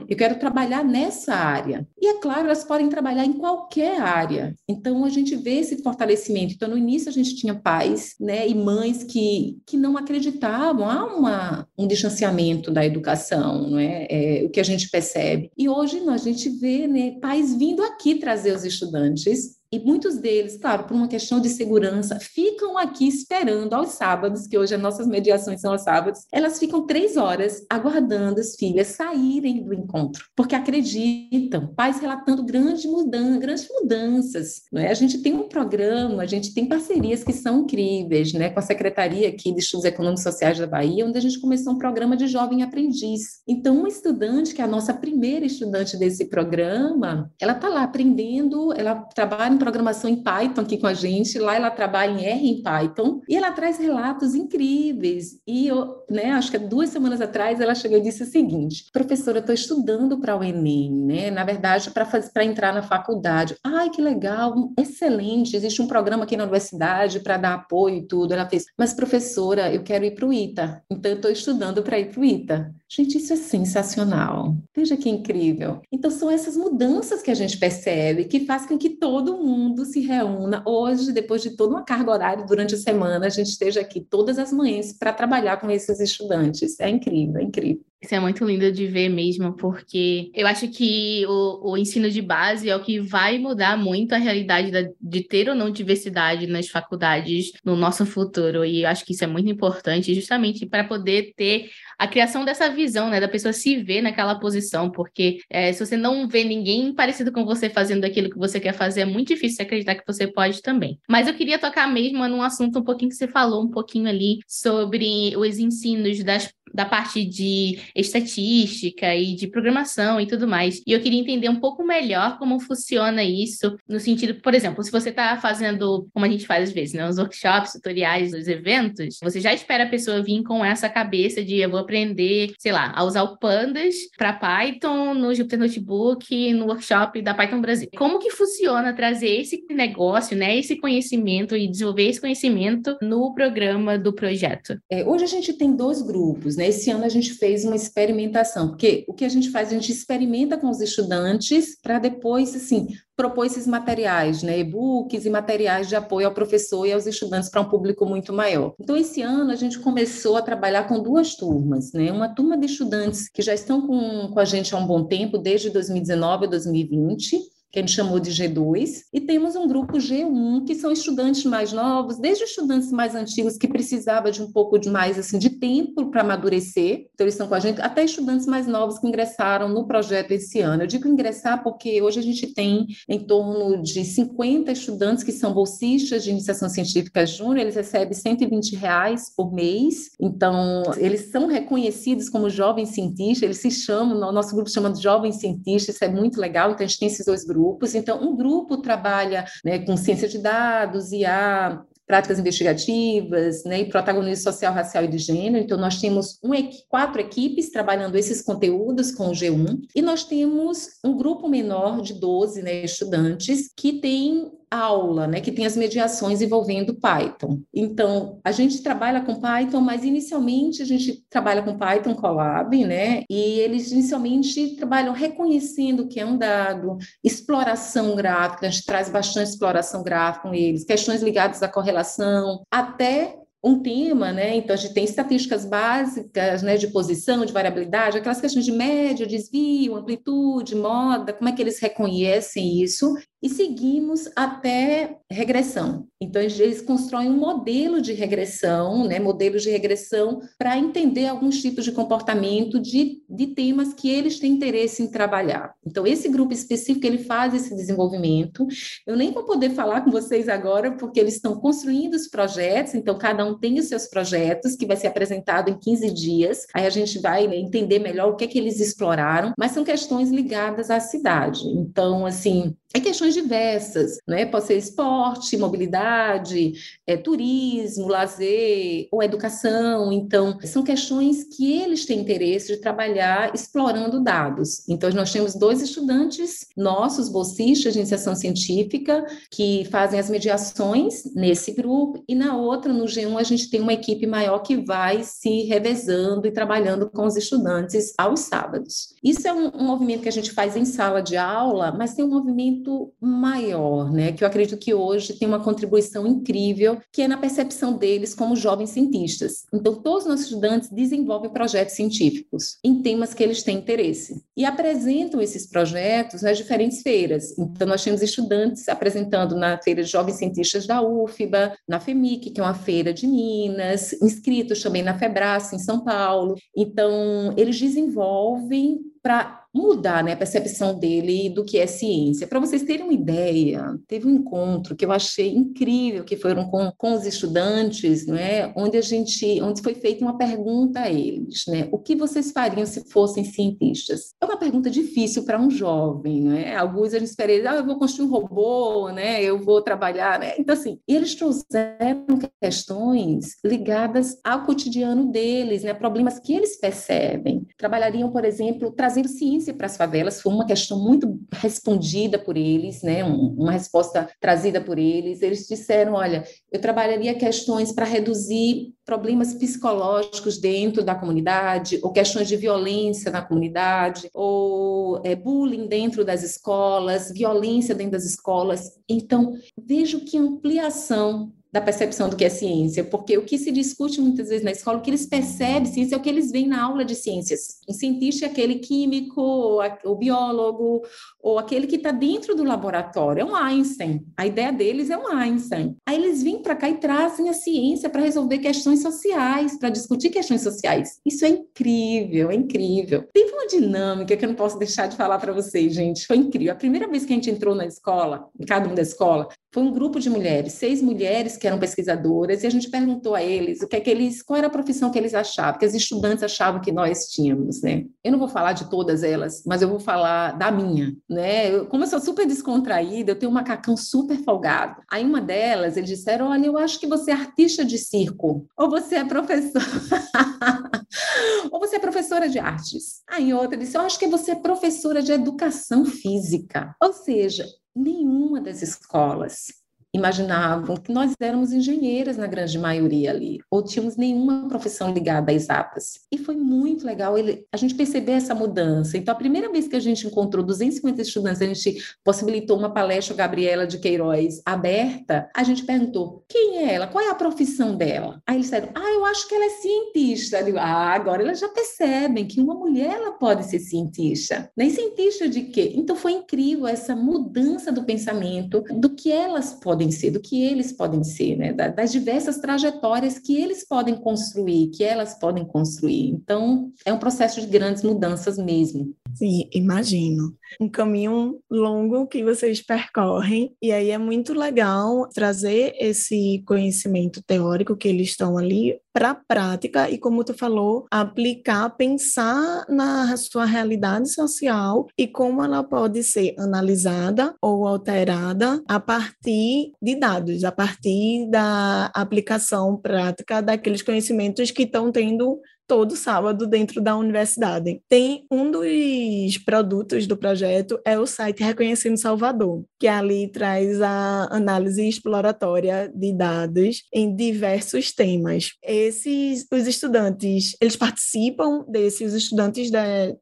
[0.09, 1.87] eu quero trabalhar nessa área.
[2.01, 4.55] E é claro, elas podem trabalhar em qualquer área.
[4.69, 6.55] Então a gente vê esse fortalecimento.
[6.55, 11.05] Então no início a gente tinha pais, né, e mães que, que não acreditavam há
[11.07, 14.07] uma, um distanciamento da educação, não é?
[14.11, 14.45] é?
[14.45, 15.51] O que a gente percebe.
[15.57, 20.57] E hoje a gente vê, né, pais vindo aqui trazer os estudantes E muitos deles,
[20.57, 25.05] claro, por uma questão de segurança, ficam aqui esperando aos sábados, que hoje as nossas
[25.05, 30.55] mediações são aos sábados, elas ficam três horas aguardando as filhas saírem do encontro, porque
[30.55, 34.63] acreditam, pais relatando grandes mudanças, grandes mudanças.
[34.73, 34.89] Né?
[34.89, 38.51] A gente tem um programa, a gente tem parcerias que são incríveis, né?
[38.51, 41.73] com a Secretaria aqui de Estudos Econômicos e Sociais da Bahia, onde a gente começou
[41.73, 43.41] um programa de jovem aprendiz.
[43.45, 48.73] Então, uma estudante, que é a nossa primeira estudante desse programa, ela está lá aprendendo,
[48.73, 52.49] ela trabalha em programação em Python aqui com a gente, lá ela trabalha em R
[52.51, 55.39] em Python, e ela traz relatos incríveis.
[55.47, 59.39] E eu, né, acho que duas semanas atrás ela chegou e disse o seguinte: professora,
[59.39, 61.31] eu estou estudando para o Enem, né?
[61.31, 63.57] Na verdade, para entrar na faculdade.
[63.65, 68.35] Ai, que legal, excelente, existe um programa aqui na universidade para dar apoio e tudo.
[68.35, 71.99] Ela fez, mas professora, eu quero ir para o ITA, então eu estou estudando para
[71.99, 72.75] ir para o ITA.
[72.87, 74.55] Gente, isso é sensacional.
[74.77, 75.81] Veja que incrível.
[75.91, 79.54] Então, são essas mudanças que a gente percebe que faz com que todo mundo
[79.85, 80.63] se reúna.
[80.67, 84.39] Hoje, depois de toda uma carga horária durante a semana, a gente esteja aqui todas
[84.39, 86.79] as manhãs para trabalhar com esses estudantes.
[86.81, 87.85] É incrível, é incrível.
[88.05, 92.21] Isso é muito lindo de ver mesmo, porque eu acho que o, o ensino de
[92.21, 96.47] base é o que vai mudar muito a realidade da, de ter ou não diversidade
[96.47, 98.63] nas faculdades no nosso futuro.
[98.63, 102.69] E eu acho que isso é muito importante, justamente para poder ter a criação dessa
[102.69, 106.93] visão, né, da pessoa se ver naquela posição, porque é, se você não vê ninguém
[106.95, 110.27] parecido com você fazendo aquilo que você quer fazer, é muito difícil acreditar que você
[110.27, 110.99] pode também.
[111.09, 114.41] Mas eu queria tocar mesmo num assunto um pouquinho que você falou um pouquinho ali
[114.47, 120.83] sobre os ensinos das da parte de estatística e de programação e tudo mais.
[120.85, 124.91] E eu queria entender um pouco melhor como funciona isso, no sentido, por exemplo, se
[124.91, 129.19] você está fazendo, como a gente faz às vezes, né, os workshops, tutoriais, os eventos,
[129.23, 132.93] você já espera a pessoa vir com essa cabeça de eu vou aprender, sei lá,
[132.95, 137.89] a usar o Pandas para Python no Jupyter Notebook, no workshop da Python Brasil.
[137.97, 143.97] Como que funciona trazer esse negócio, né, esse conhecimento e desenvolver esse conhecimento no programa
[143.99, 144.79] do projeto?
[144.91, 146.64] É, hoje a gente tem dois grupos, né?
[146.65, 146.69] Né?
[146.69, 149.93] Esse ano a gente fez uma experimentação, porque o que a gente faz, a gente
[149.93, 155.95] experimenta com os estudantes para depois, assim, propor esses materiais, né, e-books e materiais de
[155.95, 158.75] apoio ao professor e aos estudantes para um público muito maior.
[158.81, 162.67] Então, esse ano a gente começou a trabalhar com duas turmas, né, uma turma de
[162.67, 166.49] estudantes que já estão com, com a gente há um bom tempo, desde 2019 a
[166.49, 167.39] 2020,
[167.75, 171.73] que a gente chamou de G2, e temos um grupo G1, que são estudantes mais
[171.73, 176.09] novos, desde estudantes mais antigos que precisavam de um pouco de mais assim de tempo
[176.09, 179.89] para amadurecer, então eles estão com a gente, até estudantes mais novos que ingressaram no
[179.89, 180.85] projeto esse ano.
[180.85, 185.53] Eu digo ingressar porque hoje a gente tem em torno de 50 estudantes que são
[185.53, 192.29] bolsistas de iniciação científica júnior, eles recebem 120 reais por mês, então eles são reconhecidos
[192.29, 196.41] como jovens cientistas, eles se chamam, nosso grupo chama de jovens cientistas, isso é muito
[196.41, 197.95] legal, então a gente tem esses dois grupos grupos.
[197.95, 203.89] Então, um grupo trabalha né, com ciência de dados e a práticas investigativas, né, e
[203.89, 205.65] protagonismo social, racial e de gênero.
[205.65, 206.51] Então, nós temos um,
[206.87, 212.13] quatro equipes trabalhando esses conteúdos com o G1, e nós temos um grupo menor de
[212.13, 217.61] 12 né, estudantes que tem aula, né, que tem as mediações envolvendo Python.
[217.73, 223.23] Então, a gente trabalha com Python, mas inicialmente a gente trabalha com Python Colab, né,
[223.31, 229.09] e eles inicialmente trabalham reconhecendo o que é um dado, exploração gráfica, a gente traz
[229.09, 234.57] bastante exploração gráfica com eles, questões ligadas à correlação, até um tema, né?
[234.57, 239.27] Então a gente tem estatísticas básicas, né, de posição, de variabilidade, aquelas questões de média,
[239.27, 243.15] desvio, amplitude, moda, como é que eles reconhecem isso?
[243.45, 246.07] E seguimos até regressão.
[246.19, 251.85] Então, eles constroem um modelo de regressão, né, modelos de regressão para entender alguns tipos
[251.85, 255.75] de comportamento de, de temas que eles têm interesse em trabalhar.
[255.87, 258.67] Então, esse grupo específico, ele faz esse desenvolvimento.
[259.07, 263.19] Eu nem vou poder falar com vocês agora, porque eles estão construindo os projetos, então
[263.19, 266.91] cada um tem os seus projetos, que vai ser apresentado em 15 dias, aí a
[266.91, 270.91] gente vai né, entender melhor o que é que eles exploraram, mas são questões ligadas
[270.91, 271.69] à cidade.
[271.69, 274.47] Então, assim, é questões diversas, né?
[274.47, 280.13] Pode ser esporte, mobilidade, é, turismo, lazer ou educação.
[280.13, 284.89] Então, são questões que eles têm interesse de trabalhar explorando dados.
[284.89, 291.73] Então, nós temos dois estudantes nossos, bolsistas de iniciação científica, que fazem as mediações nesse
[291.73, 295.63] grupo, e na outra, no G1, a gente tem uma equipe maior que vai se
[295.65, 299.15] revezando e trabalhando com os estudantes aos sábados.
[299.23, 302.25] Isso é um, um movimento que a gente faz em sala de aula, mas tem
[302.25, 304.33] um movimento muito maior, né?
[304.33, 308.55] Que eu acredito que hoje tem uma contribuição incrível, que é na percepção deles como
[308.55, 309.65] jovens cientistas.
[309.73, 314.65] Então, todos os nossos estudantes desenvolvem projetos científicos em temas que eles têm interesse e
[314.65, 317.57] apresentam esses projetos nas diferentes feiras.
[317.59, 322.61] Então, nós temos estudantes apresentando na feira de jovens cientistas da UFBA, na FEMIC, que
[322.61, 326.55] é uma feira de Minas, inscritos também na FEBRAS, em São Paulo.
[326.77, 332.47] Então, eles desenvolvem para mudar né, a percepção dele do que é ciência.
[332.47, 336.93] Para vocês terem uma ideia, teve um encontro que eu achei incrível, que foram com,
[336.97, 341.89] com os estudantes, né, onde a gente, onde foi feita uma pergunta a eles, né,
[341.91, 344.35] o que vocês fariam se fossem cientistas?
[344.41, 346.77] É uma pergunta difícil para um jovem, né?
[346.77, 350.55] Alguns a gente espera, ah, eu vou construir um robô, né, eu vou trabalhar, né?
[350.59, 357.67] Então assim, eles trouxeram questões ligadas ao cotidiano deles, né, problemas que eles percebem.
[357.77, 363.03] Trabalhariam, por exemplo, trazendo ciência para as favelas foi uma questão muito respondida por eles,
[363.03, 363.23] né?
[363.23, 365.43] uma resposta trazida por eles.
[365.43, 372.49] Eles disseram: olha, eu trabalharia questões para reduzir problemas psicológicos dentro da comunidade, ou questões
[372.49, 378.99] de violência na comunidade, ou é, bullying dentro das escolas, violência dentro das escolas.
[379.09, 384.21] Então, vejo que ampliação da percepção do que é ciência, porque o que se discute
[384.21, 386.81] muitas vezes na escola, o que eles percebem ciência é o que eles veem na
[386.81, 387.81] aula de ciências.
[387.89, 391.03] O cientista é aquele químico, o biólogo,
[391.43, 394.25] ou aquele que está dentro do laboratório, é um Einstein.
[394.37, 395.97] A ideia deles é um Einstein.
[396.07, 400.31] Aí eles vêm para cá e trazem a ciência para resolver questões sociais, para discutir
[400.31, 401.19] questões sociais.
[401.27, 403.25] Isso é incrível, é incrível.
[403.33, 406.25] Teve uma dinâmica que eu não posso deixar de falar para vocês, gente.
[406.25, 406.73] Foi incrível.
[406.73, 409.83] A primeira vez que a gente entrou na escola, em cada um da escola, foi
[409.83, 413.83] um grupo de mulheres, seis mulheres que eram pesquisadoras, e a gente perguntou a eles
[413.83, 416.45] o que é que eles, qual era a profissão que eles achavam, que as estudantes
[416.45, 418.05] achavam que nós tínhamos, né?
[418.23, 421.75] Eu não vou falar de todas elas, mas eu vou falar da minha, né?
[421.75, 425.03] Eu, como eu sou super descontraída, eu tenho um macacão super folgado.
[425.11, 428.89] Aí uma delas, eles disseram, olha, eu acho que você é artista de circo, ou
[428.89, 429.85] você é professora...
[431.73, 433.23] ou você é professora de artes.
[433.29, 436.95] Aí outra disse, eu acho que você é professora de educação física.
[437.03, 439.84] Ou seja, nenhuma das escolas
[440.15, 445.55] imaginavam que nós éramos engenheiras na grande maioria ali, ou tínhamos nenhuma profissão ligada a
[445.55, 446.21] exatas.
[446.31, 449.19] E foi muito legal ele, a gente perceber essa mudança.
[449.19, 453.35] Então, a primeira vez que a gente encontrou 250 estudantes, a gente possibilitou uma palestra
[453.35, 457.09] Gabriela de Queiroz aberta, a gente perguntou, quem é ela?
[457.09, 458.41] Qual é a profissão dela?
[458.47, 460.63] Aí eles disseram, ah, eu acho que ela é cientista.
[460.63, 464.71] Digo, ah, agora elas já percebem que uma mulher ela pode ser cientista.
[464.77, 465.93] Nem cientista de quê?
[465.97, 470.63] Então, foi incrível essa mudança do pensamento do que elas podem podem ser, do que
[470.63, 471.73] eles podem ser, né?
[471.73, 476.29] das diversas trajetórias que eles podem construir, que elas podem construir.
[476.29, 479.15] Então, é um processo de grandes mudanças mesmo.
[479.35, 480.57] Sim, imagino.
[480.81, 487.97] Um caminho longo que vocês percorrem, e aí é muito legal trazer esse conhecimento teórico
[487.97, 493.65] que eles estão ali para a prática e, como tu falou, aplicar, pensar na sua
[493.65, 500.73] realidade social e como ela pode ser analisada ou alterada a partir de dados, a
[500.73, 508.01] partir da aplicação prática daqueles conhecimentos que estão tendo todo sábado dentro da universidade.
[508.09, 514.49] Tem um dos produtos do projeto é o site Reconhecendo Salvador, que ali traz a
[514.51, 518.71] análise exploratória de dados em diversos temas.
[518.83, 522.91] Esses os estudantes, eles participam desse, os estudantes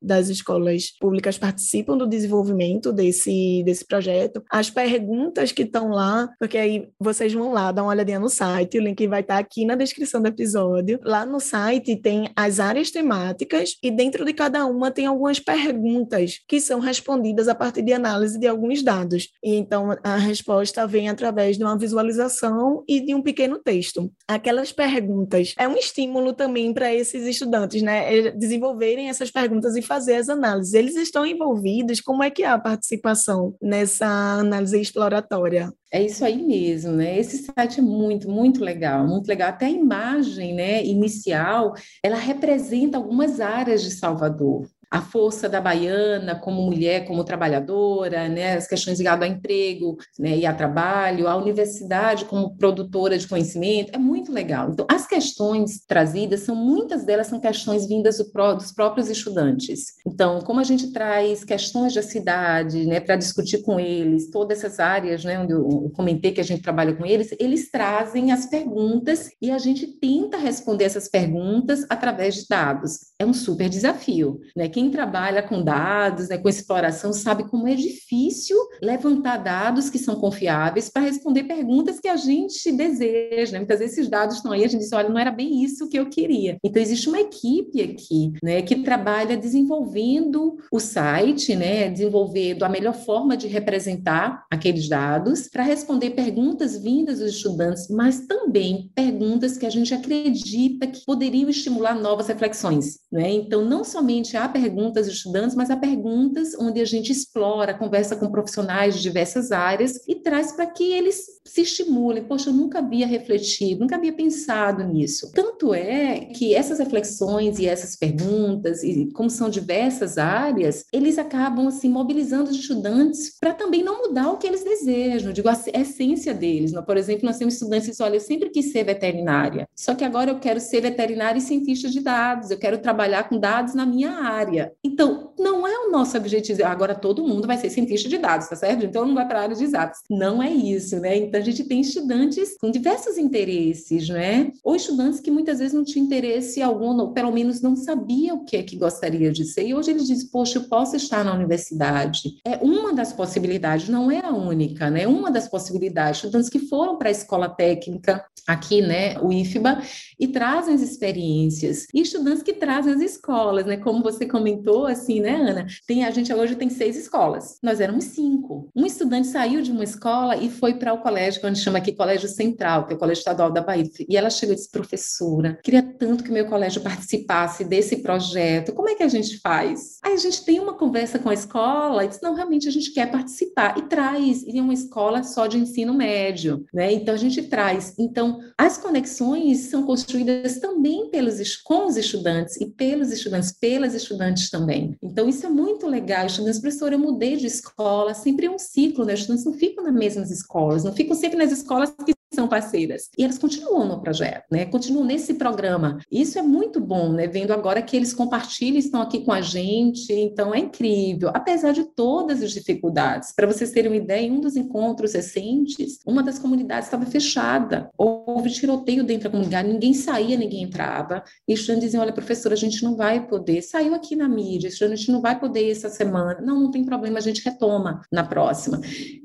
[0.01, 4.43] das escolas públicas participam do desenvolvimento desse desse projeto.
[4.51, 8.78] As perguntas que estão lá, porque aí vocês vão lá dar uma olhadinha no site,
[8.78, 10.99] o link vai estar aqui na descrição do episódio.
[11.05, 16.39] Lá no site tem as áreas temáticas e dentro de cada uma tem algumas perguntas
[16.49, 19.28] que são respondidas a partir de análise de alguns dados.
[19.43, 24.11] E então a resposta vem através de uma visualização e de um pequeno texto.
[24.28, 30.16] Aquelas perguntas é um estímulo também para esses estudantes, né, desenvolverem essas perguntas e fazer
[30.16, 30.74] as análises.
[30.74, 35.72] Eles estão envolvidos, como é que é a participação nessa análise exploratória?
[35.95, 37.18] É isso aí mesmo, né?
[37.18, 39.51] Esse site é muito, muito legal, muito legal.
[39.51, 46.34] Até a imagem, né, inicial, ela representa algumas áreas de Salvador a força da baiana
[46.34, 51.34] como mulher, como trabalhadora, né, as questões ligadas ao emprego né, e a trabalho, a
[51.34, 54.68] universidade como produtora de conhecimento, é muito legal.
[54.70, 59.95] Então, as questões trazidas são, muitas delas são questões vindas do dos próprios estudantes.
[60.07, 64.78] Então, como a gente traz questões da cidade, né, para discutir com eles, todas essas
[64.78, 69.30] áreas, né, onde eu comentei que a gente trabalha com eles, eles trazem as perguntas
[69.40, 73.12] e a gente tenta responder essas perguntas através de dados.
[73.18, 74.68] É um super desafio, né?
[74.68, 79.99] Quem quem trabalha com dados, né, com exploração, sabe como é difícil levantar dados que
[79.99, 83.53] são confiáveis para responder perguntas que a gente deseja.
[83.53, 83.59] Né?
[83.59, 85.97] Muitas vezes esses dados estão aí, a gente diz, olha, não era bem isso que
[85.97, 86.59] eu queria.
[86.64, 92.95] Então, existe uma equipe aqui, né, que trabalha desenvolvendo o site, né, desenvolvendo a melhor
[92.95, 99.66] forma de representar aqueles dados para responder perguntas vindas dos estudantes, mas também perguntas que
[99.66, 102.99] a gente acredita que poderiam estimular novas reflexões.
[103.12, 103.30] Né?
[103.30, 108.16] Então, não somente há perguntas dos estudantes, mas há perguntas onde a gente explora, conversa
[108.16, 112.24] com profissionais de diversas áreas e traz para que eles se estimulem.
[112.24, 115.30] Poxa, eu nunca havia refletido, nunca havia pensado nisso.
[115.32, 121.66] Tanto é que essas reflexões e essas perguntas, e como são diversas áreas, eles acabam
[121.68, 126.34] assim mobilizando os estudantes para também não mudar o que eles desejam, digo, a essência
[126.34, 126.72] deles.
[126.86, 130.05] Por exemplo, nós temos estudantes que dizem, olha, eu sempre quis ser veterinária, só que
[130.05, 133.86] agora eu quero ser veterinária e cientista de dados, eu quero trabalhar com dados na
[133.86, 134.72] minha área.
[134.84, 138.57] Então, não é o nosso objetivo, agora todo mundo vai ser cientista de dados, tá
[138.57, 138.84] certo?
[138.84, 140.01] Então, não vai para a área de exatos.
[140.11, 141.16] Não é isso, né?
[141.33, 144.53] Então, a gente tem estudantes com diversos interesses, né?
[144.62, 148.45] Ou estudantes que muitas vezes não tinham interesse algum, ou pelo menos não sabia o
[148.45, 149.66] que é que gostaria de ser.
[149.66, 152.35] E hoje eles dizem, poxa, eu posso estar na universidade.
[152.45, 155.07] É uma das possibilidades, não é a única, né?
[155.07, 156.18] Uma das possibilidades.
[156.18, 159.83] Estudantes que foram para a escola técnica aqui, né, o IFBA,
[160.18, 161.87] e trazem as experiências.
[161.95, 163.76] E estudantes que trazem as escolas, né?
[163.76, 165.66] Como você comentou, assim, né, Ana?
[165.87, 167.59] Tem, a gente hoje tem seis escolas.
[167.62, 168.68] Nós éramos cinco.
[168.74, 171.79] Um estudante saiu de uma escola e foi para o colégio, que a gente chama
[171.79, 173.83] aqui Colégio Central, que é o Colégio Estadual da Bahia.
[174.09, 178.73] E ela chegou e disse, professora, queria tanto que meu colégio participasse desse projeto.
[178.73, 179.99] Como é que a gente faz?
[180.03, 182.93] Aí a gente tem uma conversa com a escola e diz, não, realmente a gente
[182.93, 183.77] quer participar.
[183.79, 186.93] E traz, e é uma escola só de ensino médio, né?
[186.93, 187.95] Então a gente traz.
[187.99, 194.51] Então, as conexões são construídas também pelos, com os estudantes e pelos estudantes, pelas estudantes
[194.51, 194.97] também.
[195.03, 196.27] Então, isso é muito legal.
[196.27, 199.14] Estudantes, professor, eu mudei de escola, sempre é um ciclo, né?
[199.14, 203.09] Os estudantes não ficam nas mesmas escolas, não ficam sempre nas escolas que são parceiras.
[203.16, 204.66] E elas continuam no projeto, né?
[204.66, 205.99] Continuam nesse programa.
[206.11, 207.26] Isso é muito bom, né?
[207.26, 211.85] Vendo agora que eles compartilham, estão aqui com a gente, então é incrível, apesar de
[211.85, 213.33] todas as dificuldades.
[213.33, 217.91] Para vocês terem uma ideia, em um dos encontros recentes, uma das comunidades estava fechada,
[217.97, 221.22] houve tiroteio dentro da comunidade, ninguém saía, ninguém entrava.
[221.47, 223.62] E os estudantes diziam: olha, professora, a gente não vai poder.
[223.62, 226.41] Saiu aqui na mídia, a gente não vai poder essa semana.
[226.41, 228.80] Não, não tem problema, a gente retoma na próxima.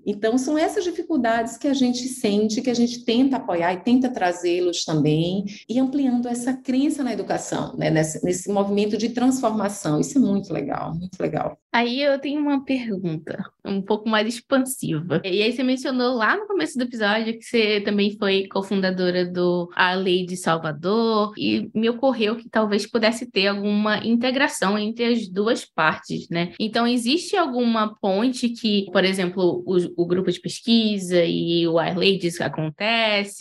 [0.06, 4.10] Então, são essas dificuldades que a gente sente, que a gente tenta apoiar e tenta
[4.10, 7.90] trazê-los também, e ampliando essa crença na educação, né?
[7.90, 10.00] nesse, nesse movimento de transformação.
[10.00, 11.58] Isso é muito legal, muito legal.
[11.72, 15.22] Aí eu tenho uma pergunta, um pouco mais expansiva.
[15.24, 19.70] E aí você mencionou lá no começo do episódio que você também foi cofundadora do
[19.76, 25.28] A Lei de Salvador, e me ocorreu que talvez pudesse ter alguma integração entre as
[25.28, 26.54] duas partes, né?
[26.60, 31.90] Então, existe alguma ponte que, por exemplo, o, o grupo de pesquisa e o A
[31.94, 32.42] Lei acontece,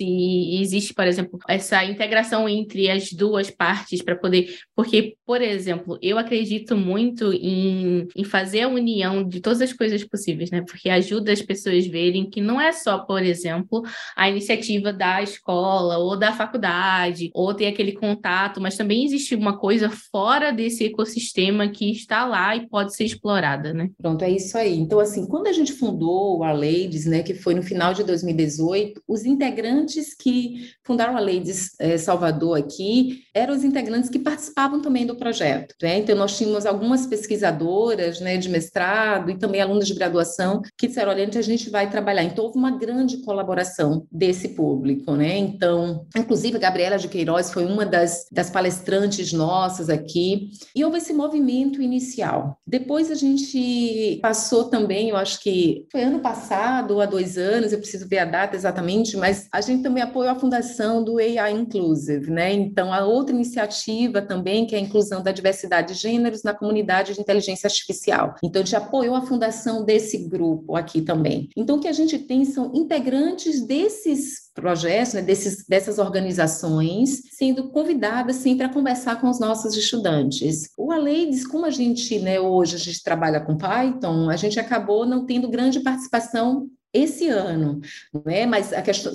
[0.00, 4.54] e existe, por exemplo, essa integração entre as duas partes para poder.
[4.74, 10.02] Porque, por exemplo, eu acredito muito em, em fazer a união de todas as coisas
[10.04, 10.62] possíveis, né?
[10.62, 13.82] Porque ajuda as pessoas verem que não é só, por exemplo,
[14.16, 19.58] a iniciativa da escola ou da faculdade, ou ter aquele contato, mas também existe uma
[19.58, 23.90] coisa fora desse ecossistema que está lá e pode ser explorada, né?
[23.98, 24.76] Pronto, é isso aí.
[24.78, 29.02] Então, assim, quando a gente fundou a Ladies, né, que foi no final de 2018,
[29.06, 35.06] os integrantes que fundaram a Ladies é, Salvador aqui eram os integrantes que participavam também
[35.06, 35.98] do projeto, né?
[35.98, 41.12] Então, nós tínhamos algumas pesquisadoras né, de mestrado e também alunos de graduação que disseram,
[41.12, 42.24] olha, a gente vai trabalhar.
[42.24, 45.36] Então, houve uma grande colaboração desse público, né?
[45.36, 50.98] Então, inclusive, a Gabriela de Queiroz foi uma das, das palestrantes nossas aqui, e houve
[50.98, 52.58] esse movimento inicial.
[52.66, 57.78] Depois a gente passou também, eu acho que foi ano passado há dois anos, eu
[57.78, 62.30] preciso ver a data exatamente, mas a gente também apoiou a fundação do AI Inclusive,
[62.30, 62.52] né?
[62.52, 67.14] Então, a outra iniciativa também, que é a inclusão da diversidade de gêneros na comunidade
[67.14, 68.34] de inteligência artificial.
[68.42, 71.48] Então, a gente apoiou a fundação desse grupo aqui também.
[71.56, 77.68] Então, o que a gente tem são integrantes desses projetos, né, desses, dessas organizações, sendo
[77.68, 80.70] convidadas sempre a conversar com os nossos estudantes.
[80.76, 85.04] O Aleides, como a gente, né, hoje a gente trabalha com Python, a gente acabou
[85.04, 87.80] não tendo grande participação esse ano,
[88.12, 88.46] não é?
[88.46, 88.70] mas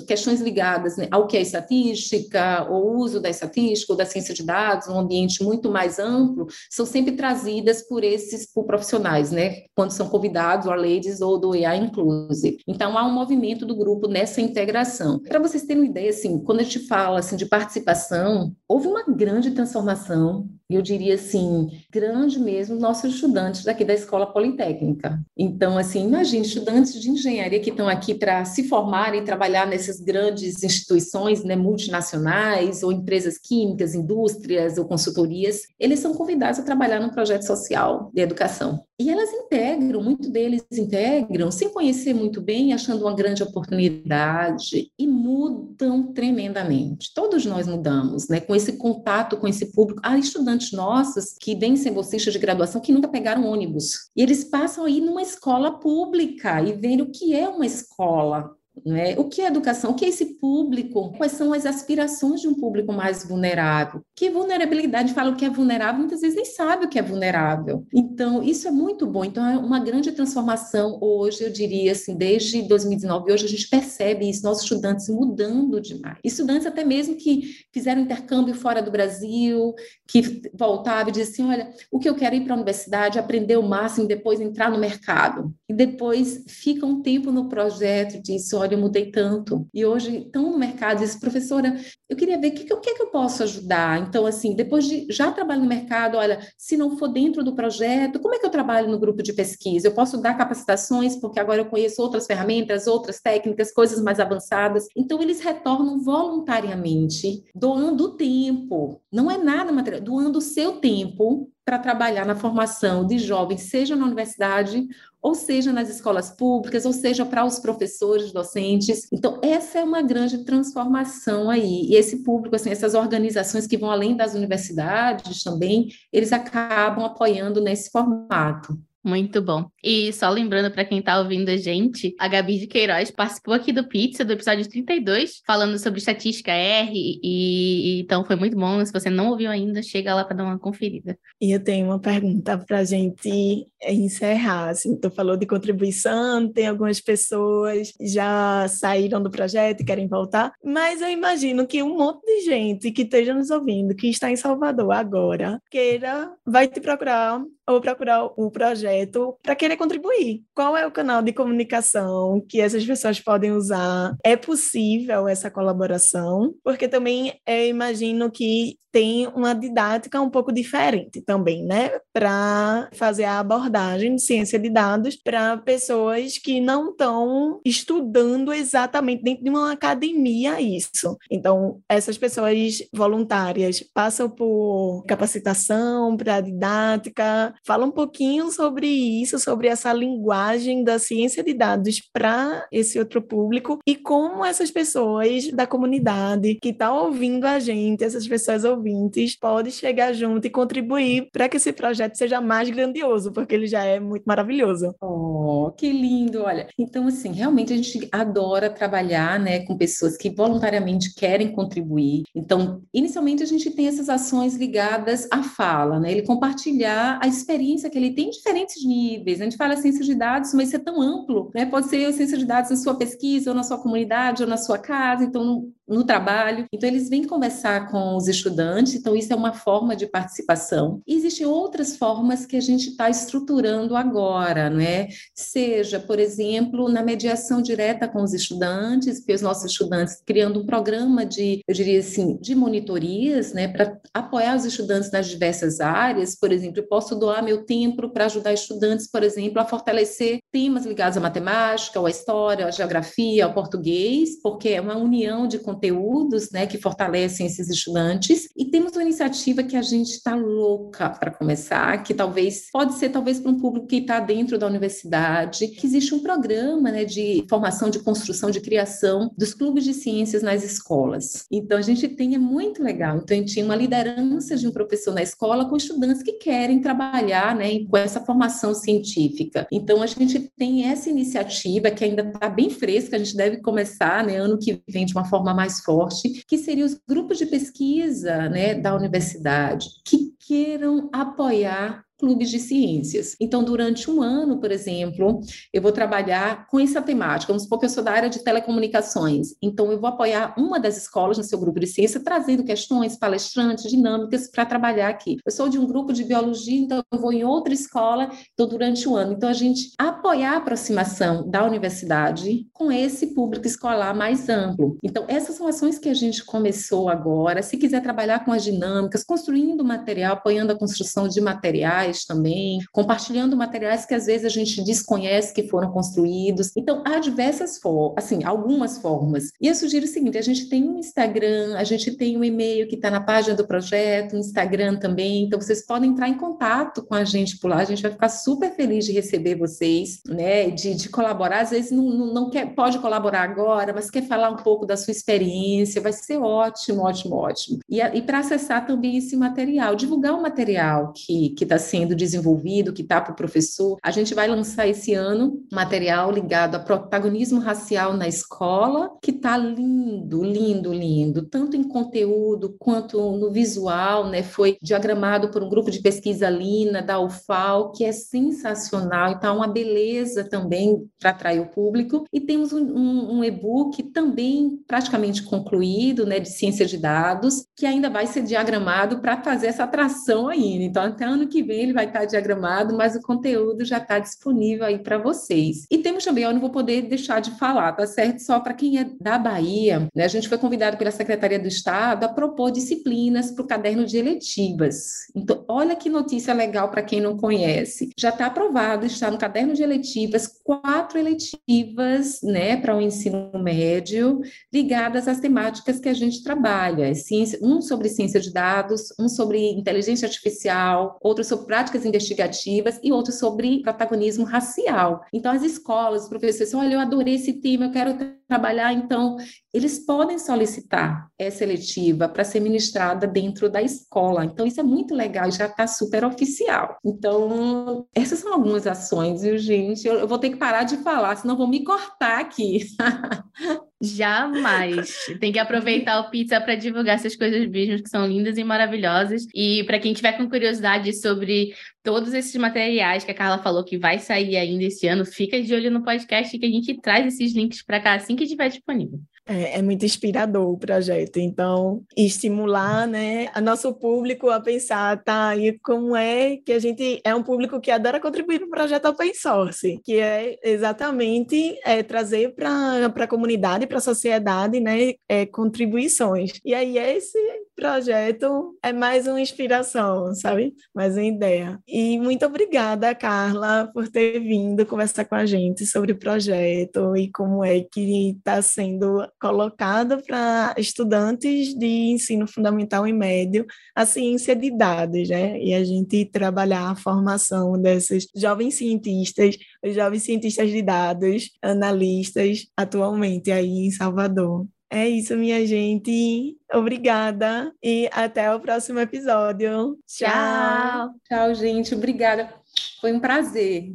[0.06, 4.44] questões ligadas né, ao que é estatística, o uso da estatística ou da ciência de
[4.44, 9.62] dados, um ambiente muito mais amplo, são sempre trazidas por esses por profissionais, né?
[9.74, 12.58] quando são convidados, a Ladies ou do AI Inclusive.
[12.66, 15.18] Então, há um movimento do grupo nessa integração.
[15.20, 19.04] Para vocês terem uma ideia, assim, quando a gente fala assim, de participação, houve uma
[19.04, 25.20] grande transformação eu diria assim, grande mesmo, nossos estudantes daqui da Escola Politécnica.
[25.36, 30.00] Então, assim, imagine estudantes de engenharia que estão aqui para se formar e trabalhar nessas
[30.00, 37.00] grandes instituições né, multinacionais, ou empresas químicas, indústrias ou consultorias, eles são convidados a trabalhar
[37.00, 38.82] num projeto social de educação.
[39.02, 45.08] E elas integram, muito deles integram, sem conhecer muito bem, achando uma grande oportunidade, e
[45.08, 47.12] mudam tremendamente.
[47.12, 48.38] Todos nós mudamos, né?
[48.38, 50.00] Com esse contato com esse público.
[50.04, 54.08] Há estudantes nossos que vêm ser bolsistas de graduação que nunca pegaram ônibus.
[54.14, 59.14] E eles passam aí numa escola pública e veem o que é uma escola né?
[59.18, 59.90] O que é educação?
[59.90, 61.12] O que é esse público?
[61.16, 64.02] Quais são as aspirações de um público mais vulnerável?
[64.16, 67.86] Que vulnerabilidade fala o que é vulnerável, muitas vezes nem sabe o que é vulnerável.
[67.92, 69.24] Então, isso é muito bom.
[69.24, 74.28] Então, é uma grande transformação hoje, eu diria assim, desde 2019, hoje a gente percebe
[74.28, 76.18] isso, nossos estudantes mudando demais.
[76.24, 77.42] Estudantes até mesmo que
[77.72, 79.74] fizeram intercâmbio fora do Brasil,
[80.08, 83.18] que voltavam e diziam assim, olha, o que eu quero é ir para a universidade,
[83.18, 85.52] aprender o máximo, depois entrar no mercado.
[85.68, 89.68] E depois fica um tempo no projeto diz, olha, eu mudei tanto.
[89.72, 91.76] E hoje estão no mercado e diz, professora,
[92.08, 94.00] eu queria ver o que, que, que eu posso ajudar.
[94.00, 98.18] Então, assim, depois de já trabalho no mercado, olha, se não for dentro do projeto,
[98.20, 99.88] como é que eu trabalho no grupo de pesquisa?
[99.88, 104.86] Eu posso dar capacitações, porque agora eu conheço outras ferramentas, outras técnicas, coisas mais avançadas.
[104.96, 109.00] Então, eles retornam voluntariamente, doando tempo.
[109.10, 113.94] Não é nada material, doando o seu tempo para trabalhar na formação de jovens, seja
[113.94, 114.88] na universidade
[115.22, 119.06] ou seja nas escolas públicas, ou seja para os professores, docentes.
[119.12, 121.86] Então, essa é uma grande transformação aí.
[121.88, 127.60] E esse público, assim, essas organizações que vão além das universidades também, eles acabam apoiando
[127.60, 128.76] nesse formato.
[129.04, 129.68] Muito bom.
[129.82, 133.72] E só lembrando para quem está ouvindo a gente, a Gabi de Queiroz participou aqui
[133.72, 138.84] do Pizza, do episódio 32, falando sobre estatística R, e, e então foi muito bom.
[138.84, 141.18] Se você não ouviu ainda, chega lá para dar uma conferida.
[141.40, 144.68] E eu tenho uma pergunta para a gente encerrar.
[144.68, 150.52] Assim, tu falou de contribuição, tem algumas pessoas já saíram do projeto e querem voltar,
[150.64, 154.36] mas eu imagino que um monte de gente que esteja nos ouvindo, que está em
[154.36, 160.42] Salvador agora, queira, vai te procurar ou procurar o projeto para querer contribuir.
[160.54, 164.16] Qual é o canal de comunicação que essas pessoas podem usar?
[164.24, 166.54] É possível essa colaboração?
[166.64, 171.98] Porque também eu imagino que tem uma didática um pouco diferente também, né?
[172.12, 179.22] Para fazer a abordagem de ciência de dados para pessoas que não estão estudando exatamente
[179.22, 181.16] dentro de uma academia isso.
[181.30, 189.68] Então, essas pessoas voluntárias passam por capacitação para didática, Fala um pouquinho sobre isso, sobre
[189.68, 195.66] essa linguagem da ciência de dados para esse outro público e como essas pessoas da
[195.66, 201.28] comunidade que estão tá ouvindo a gente, essas pessoas ouvintes, podem chegar junto e contribuir
[201.32, 204.94] para que esse projeto seja mais grandioso, porque ele já é muito maravilhoso.
[205.00, 206.42] Oh, que lindo!
[206.42, 212.22] Olha, então assim, realmente a gente adora trabalhar, né, com pessoas que voluntariamente querem contribuir.
[212.34, 216.10] Então, inicialmente a gente tem essas ações ligadas à fala, né?
[216.12, 219.40] Ele compartilhar a experiência que ele tem em diferentes níveis.
[219.40, 221.66] A gente fala ciência de dados, mas isso é tão amplo, né?
[221.66, 224.78] Pode ser ciência de dados na sua pesquisa, ou na sua comunidade, ou na sua
[224.78, 226.66] casa, então no trabalho.
[226.72, 231.02] Então, eles vêm conversar com os estudantes, então, isso é uma forma de participação.
[231.06, 235.08] E existem outras formas que a gente está estruturando agora, não é?
[235.34, 240.66] Seja, por exemplo, na mediação direta com os estudantes, porque os nossos estudantes criando um
[240.66, 246.34] programa de, eu diria assim, de monitorias, né, para apoiar os estudantes nas diversas áreas.
[246.34, 250.84] Por exemplo, eu posso doar meu tempo para ajudar estudantes, por exemplo, a fortalecer temas
[250.84, 256.50] ligados à matemática, à história, à geografia, ao português, porque é uma união de conteúdos
[256.50, 258.48] né, que fortalecem esses estudantes.
[258.56, 263.10] E temos uma iniciativa que a gente está louca para começar, que talvez pode ser
[263.10, 267.44] talvez para um público que está dentro da universidade, que existe um programa né, de
[267.48, 271.44] formação, de construção, de criação dos clubes de ciências nas escolas.
[271.50, 273.18] Então a gente tem, é muito legal.
[273.18, 276.80] Então a gente tinha uma liderança de um professor na escola com estudantes que querem
[276.80, 279.66] trabalhar né, com essa formação científica.
[279.72, 284.24] Então a gente tem essa iniciativa que ainda está bem fresca, a gente deve começar
[284.24, 288.48] né, ano que vem de uma forma mais forte, que seriam os grupos de pesquisa
[288.48, 293.34] né, da universidade, que queiram apoiar clubes de ciências.
[293.40, 295.40] Então, durante um ano, por exemplo,
[295.72, 297.52] eu vou trabalhar com essa temática.
[297.52, 299.56] Vamos supor que eu sou da área de telecomunicações.
[299.60, 303.90] Então, eu vou apoiar uma das escolas no seu grupo de ciência, trazendo questões, palestrantes,
[303.90, 305.38] dinâmicas para trabalhar aqui.
[305.44, 309.08] Eu sou de um grupo de biologia, então eu vou em outra escola, então, durante
[309.08, 309.32] o ano.
[309.32, 314.96] Então, a gente apoiar a aproximação da universidade com esse público escolar mais amplo.
[315.02, 317.64] Então, essas são ações que a gente começou agora.
[317.64, 323.56] Se quiser trabalhar com as dinâmicas, construindo material, apoiando a construção de materiais também, compartilhando
[323.56, 326.70] materiais que às vezes a gente desconhece que foram construídos.
[326.76, 329.50] Então, há diversas formas, assim, algumas formas.
[329.60, 332.88] E eu sugiro o seguinte: a gente tem um Instagram, a gente tem um e-mail
[332.88, 335.44] que está na página do projeto, um Instagram também.
[335.44, 337.78] Então, vocês podem entrar em contato com a gente por lá.
[337.78, 340.70] A gente vai ficar super feliz de receber vocês, né?
[340.70, 341.60] De, de colaborar.
[341.60, 344.96] Às vezes não, não, não quer, pode colaborar agora, mas quer falar um pouco da
[344.96, 346.00] sua experiência.
[346.00, 347.78] Vai ser ótimo, ótimo, ótimo.
[347.88, 353.02] E, e para acessar também esse material, divulgar o material que está sendo desenvolvido, que
[353.02, 353.98] está para o professor.
[354.02, 359.56] A gente vai lançar esse ano material ligado a protagonismo racial na escola, que está
[359.56, 364.42] lindo, lindo, lindo, tanto em conteúdo quanto no visual, né?
[364.42, 369.68] Foi diagramado por um grupo de pesquisa Lina da UFAL, que é sensacional, então uma
[369.68, 372.24] beleza também para atrair o público.
[372.32, 377.86] E temos um, um, um e-book também praticamente concluído, né, de ciência de dados, que
[377.86, 380.84] ainda vai ser diagramado para fazer essa atração ainda.
[380.84, 384.98] Então, até ano que vem vai estar diagramado, mas o conteúdo já está disponível aí
[384.98, 385.86] para vocês.
[385.90, 388.40] E temos também, eu não vou poder deixar de falar, tá certo?
[388.40, 390.24] Só para quem é da Bahia, né?
[390.24, 394.16] A gente foi convidado pela Secretaria do Estado a propor disciplinas para o caderno de
[394.16, 395.26] eletivas.
[395.34, 398.10] Então, olha que notícia legal para quem não conhece.
[398.18, 404.40] Já está aprovado, está no caderno de eletivas, quatro eletivas, né, para o ensino médio,
[404.72, 407.14] ligadas às temáticas que a gente trabalha.
[407.14, 413.10] Ciência, um sobre ciência de dados, um sobre inteligência artificial, outro sobre práticas investigativas e
[413.10, 415.24] outro sobre protagonismo racial.
[415.32, 418.14] Então, as escolas, os professores, olha, eu adorei esse tema, eu quero
[418.46, 419.38] trabalhar, então,
[419.72, 424.44] eles podem solicitar essa eletiva para ser ministrada dentro da escola.
[424.44, 426.98] Então, isso é muito legal, já está super oficial.
[427.02, 430.06] Então, essas são algumas ações, viu, gente?
[430.06, 432.80] Eu, eu vou ter que parar de falar, senão vou me cortar aqui.
[434.02, 435.14] Jamais.
[435.38, 439.46] Tem que aproveitar o pizza para divulgar essas coisas mesmo que são lindas e maravilhosas.
[439.54, 441.72] E para quem tiver com curiosidade sobre
[442.02, 445.72] todos esses materiais que a Carla falou que vai sair ainda esse ano, fica de
[445.72, 449.20] olho no podcast que a gente traz esses links para cá assim que estiver disponível.
[449.44, 455.56] É, é, muito inspirador o projeto, então estimular, né, a nosso público a pensar, tá,
[455.56, 459.06] e como é que a gente é um público que adora contribuir para o projeto
[459.06, 465.44] open source, que é exatamente é, trazer para a comunidade, para a sociedade, né, é,
[465.44, 466.52] contribuições.
[466.64, 467.38] E aí esse
[467.82, 470.72] projeto é mais uma inspiração, sabe?
[470.94, 471.80] Mais uma ideia.
[471.84, 477.28] E muito obrigada, Carla, por ter vindo conversar com a gente sobre o projeto e
[477.32, 483.66] como é que está sendo colocado para estudantes de ensino fundamental e médio
[483.96, 485.58] a ciência de dados, né?
[485.58, 492.68] E a gente trabalhar a formação desses jovens cientistas, os jovens cientistas de dados, analistas,
[492.76, 494.68] atualmente aí em Salvador.
[494.94, 496.54] É isso, minha gente.
[496.70, 499.98] Obrigada e até o próximo episódio.
[500.06, 501.14] Tchau.
[501.24, 501.94] Tchau, gente.
[501.94, 502.52] Obrigada.
[503.00, 503.94] Foi um prazer.